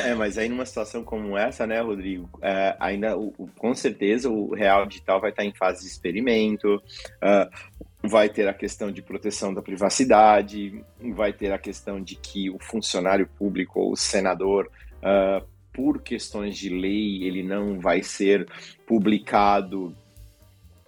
É, 0.04 0.16
mas 0.16 0.40
aí 0.40 0.50
numa 0.50 0.66
situação 0.66 1.04
como 1.04 1.38
essa, 1.38 1.68
né, 1.68 1.80
Rodrigo, 1.80 2.28
é, 2.42 2.76
ainda 2.80 3.16
o, 3.16 3.32
o, 3.38 3.48
com 3.60 3.76
certeza 3.76 4.32
o 4.32 4.56
real 4.56 4.88
digital 4.88 5.22
vai 5.22 5.30
estar 5.30 5.46
em 5.46 5.54
fase 5.54 5.82
de 5.82 5.88
experimento, 5.88 6.78
uh, 6.78 8.08
vai 8.08 8.30
ter 8.30 8.48
a 8.48 8.54
questão 8.54 8.92
de 8.92 9.04
proteção 9.04 9.54
da 9.54 9.62
privacidade, 9.62 10.84
vai 11.14 11.32
ter 11.32 11.52
a 11.52 11.60
questão 11.60 12.02
de 12.02 12.16
que 12.16 12.50
o 12.50 12.58
funcionário 12.60 13.30
público 13.38 13.80
ou 13.80 13.92
o 13.92 13.96
senador 13.96 14.72
uh, 14.98 15.53
por 15.74 16.02
questões 16.02 16.58
de 16.58 16.70
lei, 16.70 17.24
ele 17.24 17.44
não 17.44 17.80
vai 17.80 18.04
ser 18.04 18.48
publicado 18.86 19.96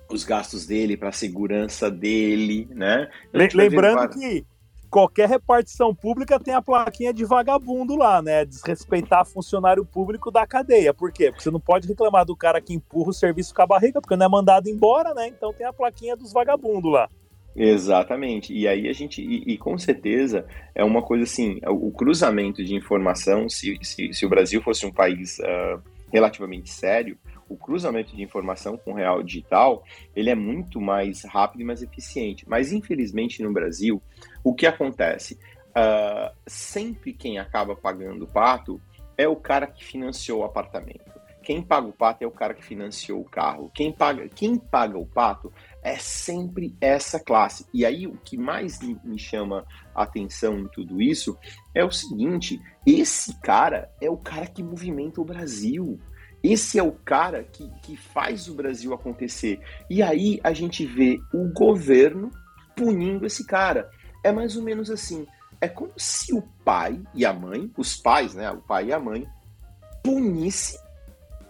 os 0.10 0.24
gastos 0.24 0.66
dele 0.66 0.96
para 0.96 1.10
a 1.10 1.14
segurança 1.14 1.90
dele, 1.90 2.68
né? 2.72 3.10
Lembrando 3.34 4.10
que 4.10 4.46
qualquer 4.90 5.28
repartição 5.28 5.94
pública 5.94 6.40
tem 6.40 6.54
a 6.54 6.62
plaquinha 6.62 7.14
de 7.14 7.26
vagabundo 7.26 7.96
lá, 7.96 8.22
né? 8.22 8.46
Desrespeitar 8.46 9.26
funcionário 9.26 9.84
público 9.84 10.32
da 10.32 10.46
cadeia. 10.46 10.94
Por 10.94 11.12
quê? 11.12 11.32
Porque 11.32 11.44
você 11.44 11.52
não 11.52 11.60
pode 11.60 11.88
reclamar 11.88 12.26
do 12.26 12.36
cara 12.36 12.62
que 12.62 12.74
empurra 12.74 13.10
o 13.10 13.14
serviço 13.14 13.54
com 13.54 13.62
a 13.62 13.68
barriga, 13.68 14.00
porque 14.00 14.16
não 14.16 14.26
é 14.26 14.30
mandado 14.30 14.70
embora, 14.70 15.14
né? 15.14 15.28
Então 15.28 15.52
tem 15.52 15.66
a 15.66 15.74
plaquinha 15.74 16.16
dos 16.16 16.32
vagabundos 16.32 16.92
lá. 16.92 17.10
Exatamente. 17.56 18.54
E 18.54 18.68
aí 18.68 18.90
a 18.90 18.94
gente, 18.94 19.22
e, 19.22 19.54
e, 19.54 19.58
com 19.58 19.78
certeza, 19.78 20.46
é 20.74 20.84
uma 20.84 21.02
coisa 21.02 21.24
assim, 21.24 21.60
o 21.68 21.90
cruzamento 21.92 22.64
de 22.64 22.76
informação, 22.76 23.48
se, 23.48 23.80
se, 23.82 24.14
se 24.14 24.26
o 24.26 24.30
Brasil 24.30 24.62
fosse 24.62 24.86
um 24.86 24.92
país 24.92 25.40
uh, 25.40 25.82
relativamente 26.12 26.70
sério, 26.70 27.18
o 27.48 27.56
cruzamento 27.56 28.16
de 28.16 28.24
informação 28.24 28.78
com 28.78 28.92
o 28.92 28.96
real 28.96 29.24
digital, 29.24 29.84
ele 30.16 30.30
é 30.30 30.36
muito 30.36 30.82
mais 30.82 31.24
rápido 31.24 31.62
e 31.62 31.64
mais 31.64 31.82
eficiente. 31.82 32.44
Mas, 32.48 32.74
infelizmente, 32.74 33.42
no 33.42 33.54
Brasil, 33.54 34.02
o 34.44 34.54
que 34.54 34.66
acontece? 34.68 35.36
Uh, 35.70 36.36
sempre 36.48 37.14
quem 37.14 37.38
acaba 37.38 37.76
pagando 37.76 38.26
o 38.26 38.28
pato 38.28 38.82
é 39.18 39.28
o 39.28 39.36
cara 39.36 39.68
que 39.68 39.84
financiou 39.84 40.42
o 40.42 40.44
apartamento. 40.44 41.16
Quem 41.46 41.62
paga 41.62 41.88
o 41.88 41.94
pato 41.94 42.24
é 42.24 42.28
o 42.28 42.32
cara 42.32 42.56
que 42.56 42.66
financiou 42.66 43.22
o 43.22 43.26
carro. 43.26 43.70
Quem 43.74 43.92
paga, 43.92 44.28
quem 44.28 44.58
paga 44.58 44.98
o 44.98 45.06
pato 45.06 45.54
é 45.86 46.00
sempre 46.00 46.76
essa 46.82 47.20
classe. 47.20 47.68
E 47.72 47.86
aí 47.86 48.08
o 48.08 48.18
que 48.18 48.36
mais 48.36 48.80
me 48.80 49.20
chama 49.20 49.64
atenção 49.94 50.58
em 50.58 50.68
tudo 50.68 51.00
isso 51.00 51.38
é 51.76 51.86
o 51.86 51.92
seguinte: 51.92 52.60
esse 52.86 53.40
cara 53.40 53.92
é 54.02 54.10
o 54.10 54.18
cara 54.18 54.48
que 54.48 54.64
movimenta 54.64 55.22
o 55.22 55.26
Brasil. 55.26 56.00
Esse 56.44 56.80
é 56.80 56.84
o 56.84 56.92
cara 56.92 57.44
que, 57.44 57.72
que 57.82 57.96
faz 57.96 58.48
o 58.48 58.56
Brasil 58.56 58.94
acontecer. 58.94 59.60
E 59.90 60.02
aí 60.02 60.40
a 60.44 60.54
gente 60.54 60.86
vê 60.86 61.20
o 61.32 61.52
governo 61.54 62.32
punindo 62.76 63.26
esse 63.26 63.46
cara. 63.46 63.90
É 64.24 64.32
mais 64.32 64.56
ou 64.56 64.64
menos 64.64 64.90
assim. 64.90 65.28
é 65.62 65.68
como 65.68 65.92
se 65.98 66.34
o 66.34 66.42
pai 66.64 67.00
e 67.14 67.26
a 67.26 67.34
mãe, 67.34 67.72
os 67.78 67.96
pais, 67.96 68.34
né, 68.34 68.50
o 68.52 68.62
pai 68.62 68.88
e 68.88 68.94
a 68.94 69.00
mãe, 69.00 69.28
punisse 70.04 70.80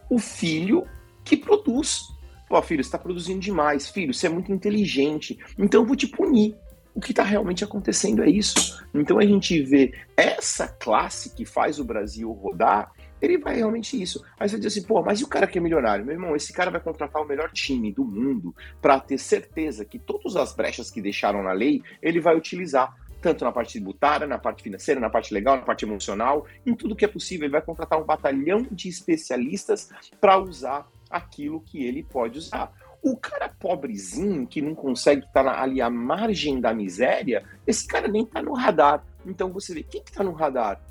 o 0.10 0.20
filho 0.20 0.86
que 1.24 1.38
produz. 1.38 2.15
Pô, 2.48 2.62
filho, 2.62 2.84
você 2.84 2.88
está 2.88 2.98
produzindo 2.98 3.40
demais. 3.40 3.90
Filho, 3.90 4.14
você 4.14 4.28
é 4.28 4.30
muito 4.30 4.52
inteligente. 4.52 5.38
Então 5.58 5.82
eu 5.82 5.86
vou 5.86 5.96
te 5.96 6.08
punir. 6.08 6.56
O 6.94 7.02
que 7.02 7.12
está 7.12 7.24
realmente 7.24 7.64
acontecendo 7.64 8.24
é 8.24 8.30
isso. 8.30 8.82
Então 8.94 9.20
a 9.20 9.26
gente 9.26 9.62
vê 9.62 9.94
essa 10.16 10.68
classe 10.68 11.36
que 11.36 11.44
faz 11.44 11.78
o 11.78 11.84
Brasil 11.84 12.32
rodar, 12.32 12.94
ele 13.22 13.38
vai 13.38 13.56
realmente 13.56 14.02
isso. 14.02 14.24
Aí 14.40 14.48
você 14.48 14.58
diz 14.58 14.68
assim, 14.68 14.84
pô, 14.86 15.02
mas 15.02 15.20
e 15.20 15.24
o 15.24 15.28
cara 15.28 15.48
que 15.48 15.58
é 15.58 15.62
milionário? 15.62 16.06
Meu 16.06 16.14
irmão, 16.14 16.36
esse 16.36 16.54
cara 16.54 16.72
vai 16.72 16.80
contratar 16.80 17.22
o 17.22 17.26
melhor 17.26 17.52
time 17.52 17.92
do 17.92 18.06
mundo 18.06 18.56
para 18.82 19.00
ter 19.00 19.18
certeza 19.18 19.84
que 19.84 20.00
todas 20.00 20.36
as 20.36 20.54
brechas 20.54 20.90
que 20.90 21.02
deixaram 21.02 21.44
na 21.44 21.52
lei, 21.52 21.82
ele 22.02 22.20
vai 22.20 22.36
utilizar 22.36 22.96
tanto 23.22 23.44
na 23.44 23.52
parte 23.52 23.74
tributária, 23.74 24.28
na 24.28 24.38
parte 24.38 24.62
financeira, 24.62 25.02
na 25.02 25.10
parte 25.10 25.34
legal, 25.34 25.56
na 25.58 25.64
parte 25.64 25.84
emocional, 25.84 26.46
em 26.66 26.76
tudo 26.76 26.96
que 26.96 27.04
é 27.04 27.08
possível. 27.08 27.46
Ele 27.46 27.54
vai 27.54 27.62
contratar 27.62 28.00
um 28.00 28.06
batalhão 28.06 28.68
de 28.72 28.88
especialistas 28.88 29.90
para 30.22 30.38
usar 30.38 30.88
aquilo 31.16 31.62
que 31.62 31.84
ele 31.84 32.04
pode 32.04 32.40
usar. 32.40 32.72
O 33.02 33.16
cara 33.16 33.50
pobrezinho, 33.50 34.48
que 34.48 34.62
não 34.62 34.74
consegue 34.74 35.26
estar 35.26 35.44
tá 35.44 35.62
ali 35.62 35.82
à 35.82 35.90
margem 35.90 36.60
da 36.60 36.74
miséria, 36.74 37.44
esse 37.66 37.88
cara 37.88 38.08
nem 38.08 38.24
está 38.24 38.42
no 38.42 38.54
radar. 38.54 39.04
Então 39.26 39.52
você 39.52 39.74
vê, 39.74 39.84
quem 39.84 40.02
está 40.02 40.12
que 40.12 40.18
tá 40.18 40.24
no 40.24 40.32
radar? 40.32 40.82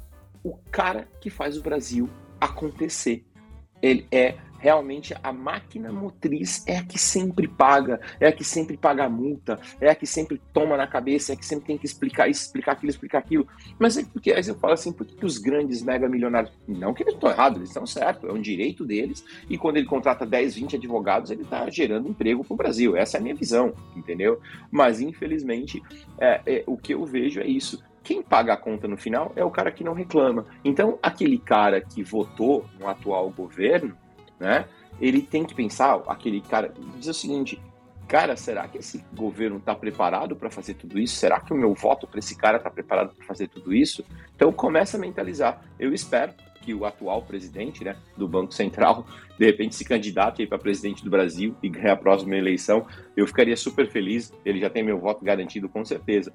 O 0.43 0.57
cara 0.71 1.09
que 1.21 1.31
faz 1.31 1.57
o 1.57 1.63
Brasil 1.63 2.09
acontecer. 2.41 3.25
Ele 3.85 4.07
é 4.11 4.37
realmente 4.65 5.15
a 5.23 5.31
máquina 5.31 5.93
motriz 5.93 6.65
é 6.67 6.79
a 6.79 6.83
que 6.83 6.99
sempre 6.99 7.47
paga, 7.47 8.01
é 8.19 8.29
a 8.29 8.33
que 8.33 8.43
sempre 8.43 8.79
paga 8.79 9.05
a 9.05 9.11
multa, 9.11 9.61
é 9.79 9.91
a 9.91 9.95
que 9.95 10.07
sempre 10.07 10.41
toma 10.55 10.75
na 10.75 10.87
cabeça, 10.87 11.33
é 11.33 11.35
a 11.35 11.37
que 11.37 11.45
sempre 11.45 11.67
tem 11.67 11.77
que 11.77 11.85
explicar 11.85 12.31
isso, 12.31 12.47
explicar 12.47 12.73
aquilo, 12.73 12.89
explicar 12.89 13.19
aquilo. 13.19 13.47
Mas 13.79 13.99
é 13.99 14.05
porque, 14.05 14.33
aí 14.33 14.43
eu 14.49 14.55
falo 14.55 14.73
assim, 14.73 14.91
por 14.91 15.07
que, 15.07 15.23
os 15.23 15.37
grandes 15.37 15.83
mega 15.83 16.09
milionários, 16.09 16.51
não 16.67 16.95
que 16.95 17.03
eles 17.03 17.13
estão 17.13 17.29
errados, 17.29 17.59
eles 17.59 17.69
estão 17.69 17.87
certos, 17.87 18.27
é 18.27 18.33
um 18.33 18.41
direito 18.41 18.87
deles, 18.87 19.23
e 19.51 19.59
quando 19.59 19.77
ele 19.77 19.87
contrata 19.87 20.25
10, 20.25 20.55
20 20.55 20.77
advogados, 20.77 21.31
ele 21.31 21.43
está 21.43 21.69
gerando 21.69 22.09
emprego 22.09 22.43
para 22.43 22.55
o 22.55 22.57
Brasil, 22.57 22.97
essa 22.97 23.19
é 23.19 23.21
a 23.21 23.23
minha 23.23 23.35
visão, 23.35 23.75
entendeu? 23.95 24.41
Mas, 24.71 24.99
infelizmente, 24.99 25.83
é, 26.19 26.41
é, 26.47 26.65
o 26.67 26.79
que 26.79 26.95
eu 26.95 27.05
vejo 27.05 27.39
é 27.39 27.47
isso, 27.47 27.85
quem 28.05 28.23
paga 28.23 28.53
a 28.53 28.57
conta 28.57 28.87
no 28.87 28.99
final 28.99 29.33
é 29.35 29.43
o 29.43 29.51
cara 29.51 29.73
que 29.73 29.83
não 29.83 29.95
reclama. 29.95 30.47
Então, 30.63 30.99
aquele 31.03 31.39
cara 31.39 31.81
que 31.81 32.03
votou 32.03 32.67
no 32.79 32.87
atual 32.87 33.31
governo, 33.31 33.97
né? 34.39 34.67
Ele 35.01 35.23
tem 35.23 35.45
que 35.45 35.55
pensar, 35.55 36.03
aquele 36.07 36.41
cara, 36.43 36.73
diz 36.99 37.09
o 37.09 37.15
seguinte, 37.15 37.61
cara, 38.07 38.37
será 38.37 38.69
que 38.69 38.79
esse 38.79 39.03
governo 39.15 39.57
está 39.57 39.75
preparado 39.75 40.37
para 40.37 40.51
fazer 40.51 40.75
tudo 40.75 41.01
isso? 41.01 41.17
Será 41.17 41.41
que 41.41 41.53
o 41.53 41.57
meu 41.57 41.75
voto 41.75 42.07
para 42.07 42.19
esse 42.19 42.37
cara 42.37 42.59
está 42.59 42.71
preparado 42.71 43.15
para 43.15 43.27
fazer 43.27 43.49
tudo 43.49 43.75
isso? 43.75 44.05
Então 44.37 44.53
começa 44.53 44.97
a 44.99 45.01
mentalizar. 45.01 45.63
Eu 45.79 45.93
espero 45.93 46.33
que 46.65 46.73
o 46.73 46.85
atual 46.85 47.23
presidente 47.23 47.85
né, 47.85 47.97
do 48.17 48.27
Banco 48.27 48.55
Central, 48.55 49.07
de 49.39 49.45
repente, 49.45 49.75
se 49.75 49.85
candidate 49.85 50.47
para 50.47 50.59
presidente 50.59 51.05
do 51.05 51.11
Brasil 51.11 51.55
e 51.63 51.69
ganhe 51.69 51.91
a 51.91 51.97
próxima 51.97 52.37
eleição. 52.37 52.87
Eu 53.17 53.27
ficaria 53.27 53.57
super 53.57 53.87
feliz, 53.87 54.33
ele 54.45 54.61
já 54.61 54.71
tem 54.71 54.83
meu 54.83 54.99
voto 54.99 55.25
garantido 55.25 55.69
com 55.69 55.85
certeza. 55.85 56.33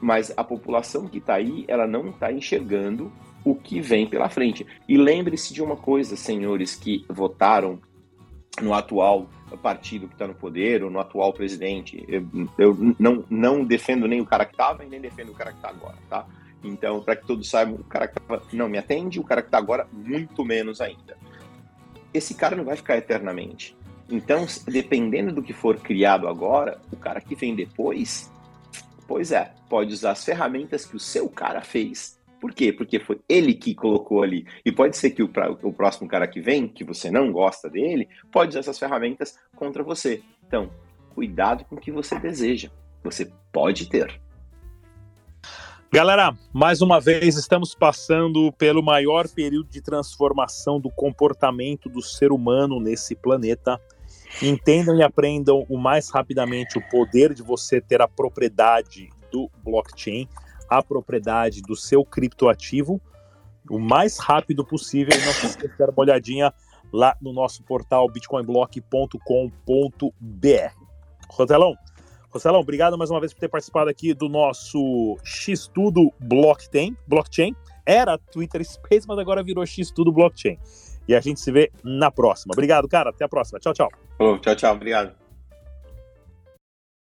Mas 0.00 0.32
a 0.36 0.44
população 0.44 1.06
que 1.06 1.18
está 1.18 1.34
aí, 1.34 1.64
ela 1.66 1.86
não 1.86 2.10
está 2.10 2.32
enxergando 2.32 3.12
o 3.44 3.54
que 3.54 3.80
vem 3.80 4.06
pela 4.06 4.28
frente. 4.28 4.64
E 4.88 4.96
lembre-se 4.96 5.52
de 5.52 5.62
uma 5.62 5.76
coisa, 5.76 6.16
senhores 6.16 6.76
que 6.76 7.04
votaram 7.08 7.80
no 8.60 8.74
atual 8.74 9.28
partido 9.56 10.08
que 10.08 10.14
está 10.14 10.26
no 10.26 10.34
poder 10.34 10.82
ou 10.82 10.90
no 10.90 10.98
atual 10.98 11.32
presidente. 11.32 12.04
Eu, 12.08 12.26
eu, 12.58 12.94
não, 12.98 13.24
não 13.28 13.64
defendo 13.64 14.06
nem 14.06 14.20
o 14.20 14.26
cara 14.26 14.44
que 14.44 14.52
estava 14.52 14.84
e 14.84 14.88
nem 14.88 15.00
defendo 15.00 15.30
o 15.30 15.34
cara 15.34 15.50
que 15.50 15.58
está 15.58 15.68
agora, 15.68 15.96
tá? 16.08 16.26
Então, 16.62 17.02
para 17.02 17.16
que 17.16 17.26
todos 17.26 17.48
saibam, 17.48 17.76
o 17.76 17.84
cara 17.84 18.06
que 18.06 18.18
estava 18.18 18.42
não 18.52 18.68
me 18.68 18.78
atende, 18.78 19.18
o 19.18 19.24
cara 19.24 19.42
que 19.42 19.48
está 19.48 19.58
agora, 19.58 19.86
muito 19.92 20.44
menos 20.44 20.80
ainda. 20.80 21.16
Esse 22.14 22.34
cara 22.34 22.54
não 22.54 22.64
vai 22.64 22.76
ficar 22.76 22.96
eternamente. 22.96 23.76
Então, 24.08 24.46
dependendo 24.66 25.32
do 25.32 25.42
que 25.42 25.52
for 25.52 25.78
criado 25.78 26.28
agora, 26.28 26.80
o 26.92 26.96
cara 26.96 27.20
que 27.20 27.34
vem 27.34 27.54
depois, 27.54 28.30
pois 29.08 29.32
é, 29.32 29.52
pode 29.68 29.92
usar 29.92 30.12
as 30.12 30.24
ferramentas 30.24 30.84
que 30.84 30.96
o 30.96 31.00
seu 31.00 31.28
cara 31.28 31.62
fez 31.62 32.20
por 32.42 32.52
quê? 32.52 32.72
Porque 32.72 32.98
foi 32.98 33.20
ele 33.28 33.54
que 33.54 33.72
colocou 33.72 34.20
ali. 34.20 34.44
E 34.64 34.72
pode 34.72 34.96
ser 34.96 35.10
que 35.10 35.22
o, 35.22 35.30
o 35.62 35.72
próximo 35.72 36.08
cara 36.08 36.26
que 36.26 36.40
vem, 36.40 36.66
que 36.66 36.82
você 36.82 37.08
não 37.08 37.30
gosta 37.30 37.70
dele, 37.70 38.08
pode 38.32 38.50
usar 38.50 38.58
essas 38.58 38.80
ferramentas 38.80 39.38
contra 39.54 39.84
você. 39.84 40.20
Então, 40.44 40.68
cuidado 41.14 41.64
com 41.64 41.76
o 41.76 41.80
que 41.80 41.92
você 41.92 42.18
deseja. 42.18 42.68
Você 43.04 43.30
pode 43.52 43.88
ter. 43.88 44.20
Galera, 45.94 46.34
mais 46.54 46.80
uma 46.80 46.98
vez 46.98 47.36
estamos 47.36 47.74
passando 47.74 48.50
pelo 48.52 48.82
maior 48.82 49.28
período 49.28 49.68
de 49.68 49.82
transformação 49.82 50.80
do 50.80 50.88
comportamento 50.88 51.90
do 51.90 52.00
ser 52.00 52.32
humano 52.32 52.80
nesse 52.80 53.14
planeta. 53.14 53.78
Entendam 54.42 54.96
e 54.96 55.02
aprendam 55.02 55.66
o 55.68 55.76
mais 55.76 56.08
rapidamente 56.08 56.78
o 56.78 56.88
poder 56.88 57.34
de 57.34 57.42
você 57.42 57.78
ter 57.78 58.00
a 58.00 58.08
propriedade 58.08 59.10
do 59.30 59.50
blockchain 59.62 60.26
a 60.66 60.82
propriedade 60.82 61.60
do 61.60 61.76
seu 61.76 62.02
criptoativo 62.02 62.98
o 63.68 63.78
mais 63.78 64.18
rápido 64.18 64.64
possível. 64.64 65.14
E 65.14 65.26
não 65.26 65.32
se 65.34 65.44
esqueça 65.44 65.72
de 65.72 65.78
dar 65.78 65.90
uma 65.90 66.00
olhadinha 66.00 66.54
lá 66.90 67.14
no 67.20 67.34
nosso 67.34 67.62
portal 67.64 68.08
bitcoinblock.com.br. 68.08 70.74
Rotelão, 71.28 71.76
Rotelão, 72.32 72.60
obrigado 72.60 72.96
mais 72.96 73.10
uma 73.10 73.20
vez 73.20 73.34
por 73.34 73.40
ter 73.40 73.48
participado 73.48 73.90
aqui 73.90 74.14
do 74.14 74.26
nosso 74.26 75.18
X-Tudo 75.22 76.10
Blockchain. 76.18 76.96
Blockchain 77.06 77.54
era 77.84 78.16
Twitter 78.16 78.64
Space, 78.64 79.06
mas 79.06 79.18
agora 79.18 79.42
virou 79.42 79.66
X-Tudo 79.66 80.10
Blockchain. 80.10 80.58
E 81.06 81.14
a 81.14 81.20
gente 81.20 81.40
se 81.40 81.52
vê 81.52 81.70
na 81.84 82.10
próxima. 82.10 82.52
Obrigado, 82.54 82.88
cara. 82.88 83.10
Até 83.10 83.24
a 83.24 83.28
próxima. 83.28 83.58
Tchau, 83.58 83.74
tchau. 83.74 83.88
Oh, 84.18 84.38
tchau, 84.38 84.54
tchau. 84.54 84.74
Obrigado. 84.74 85.21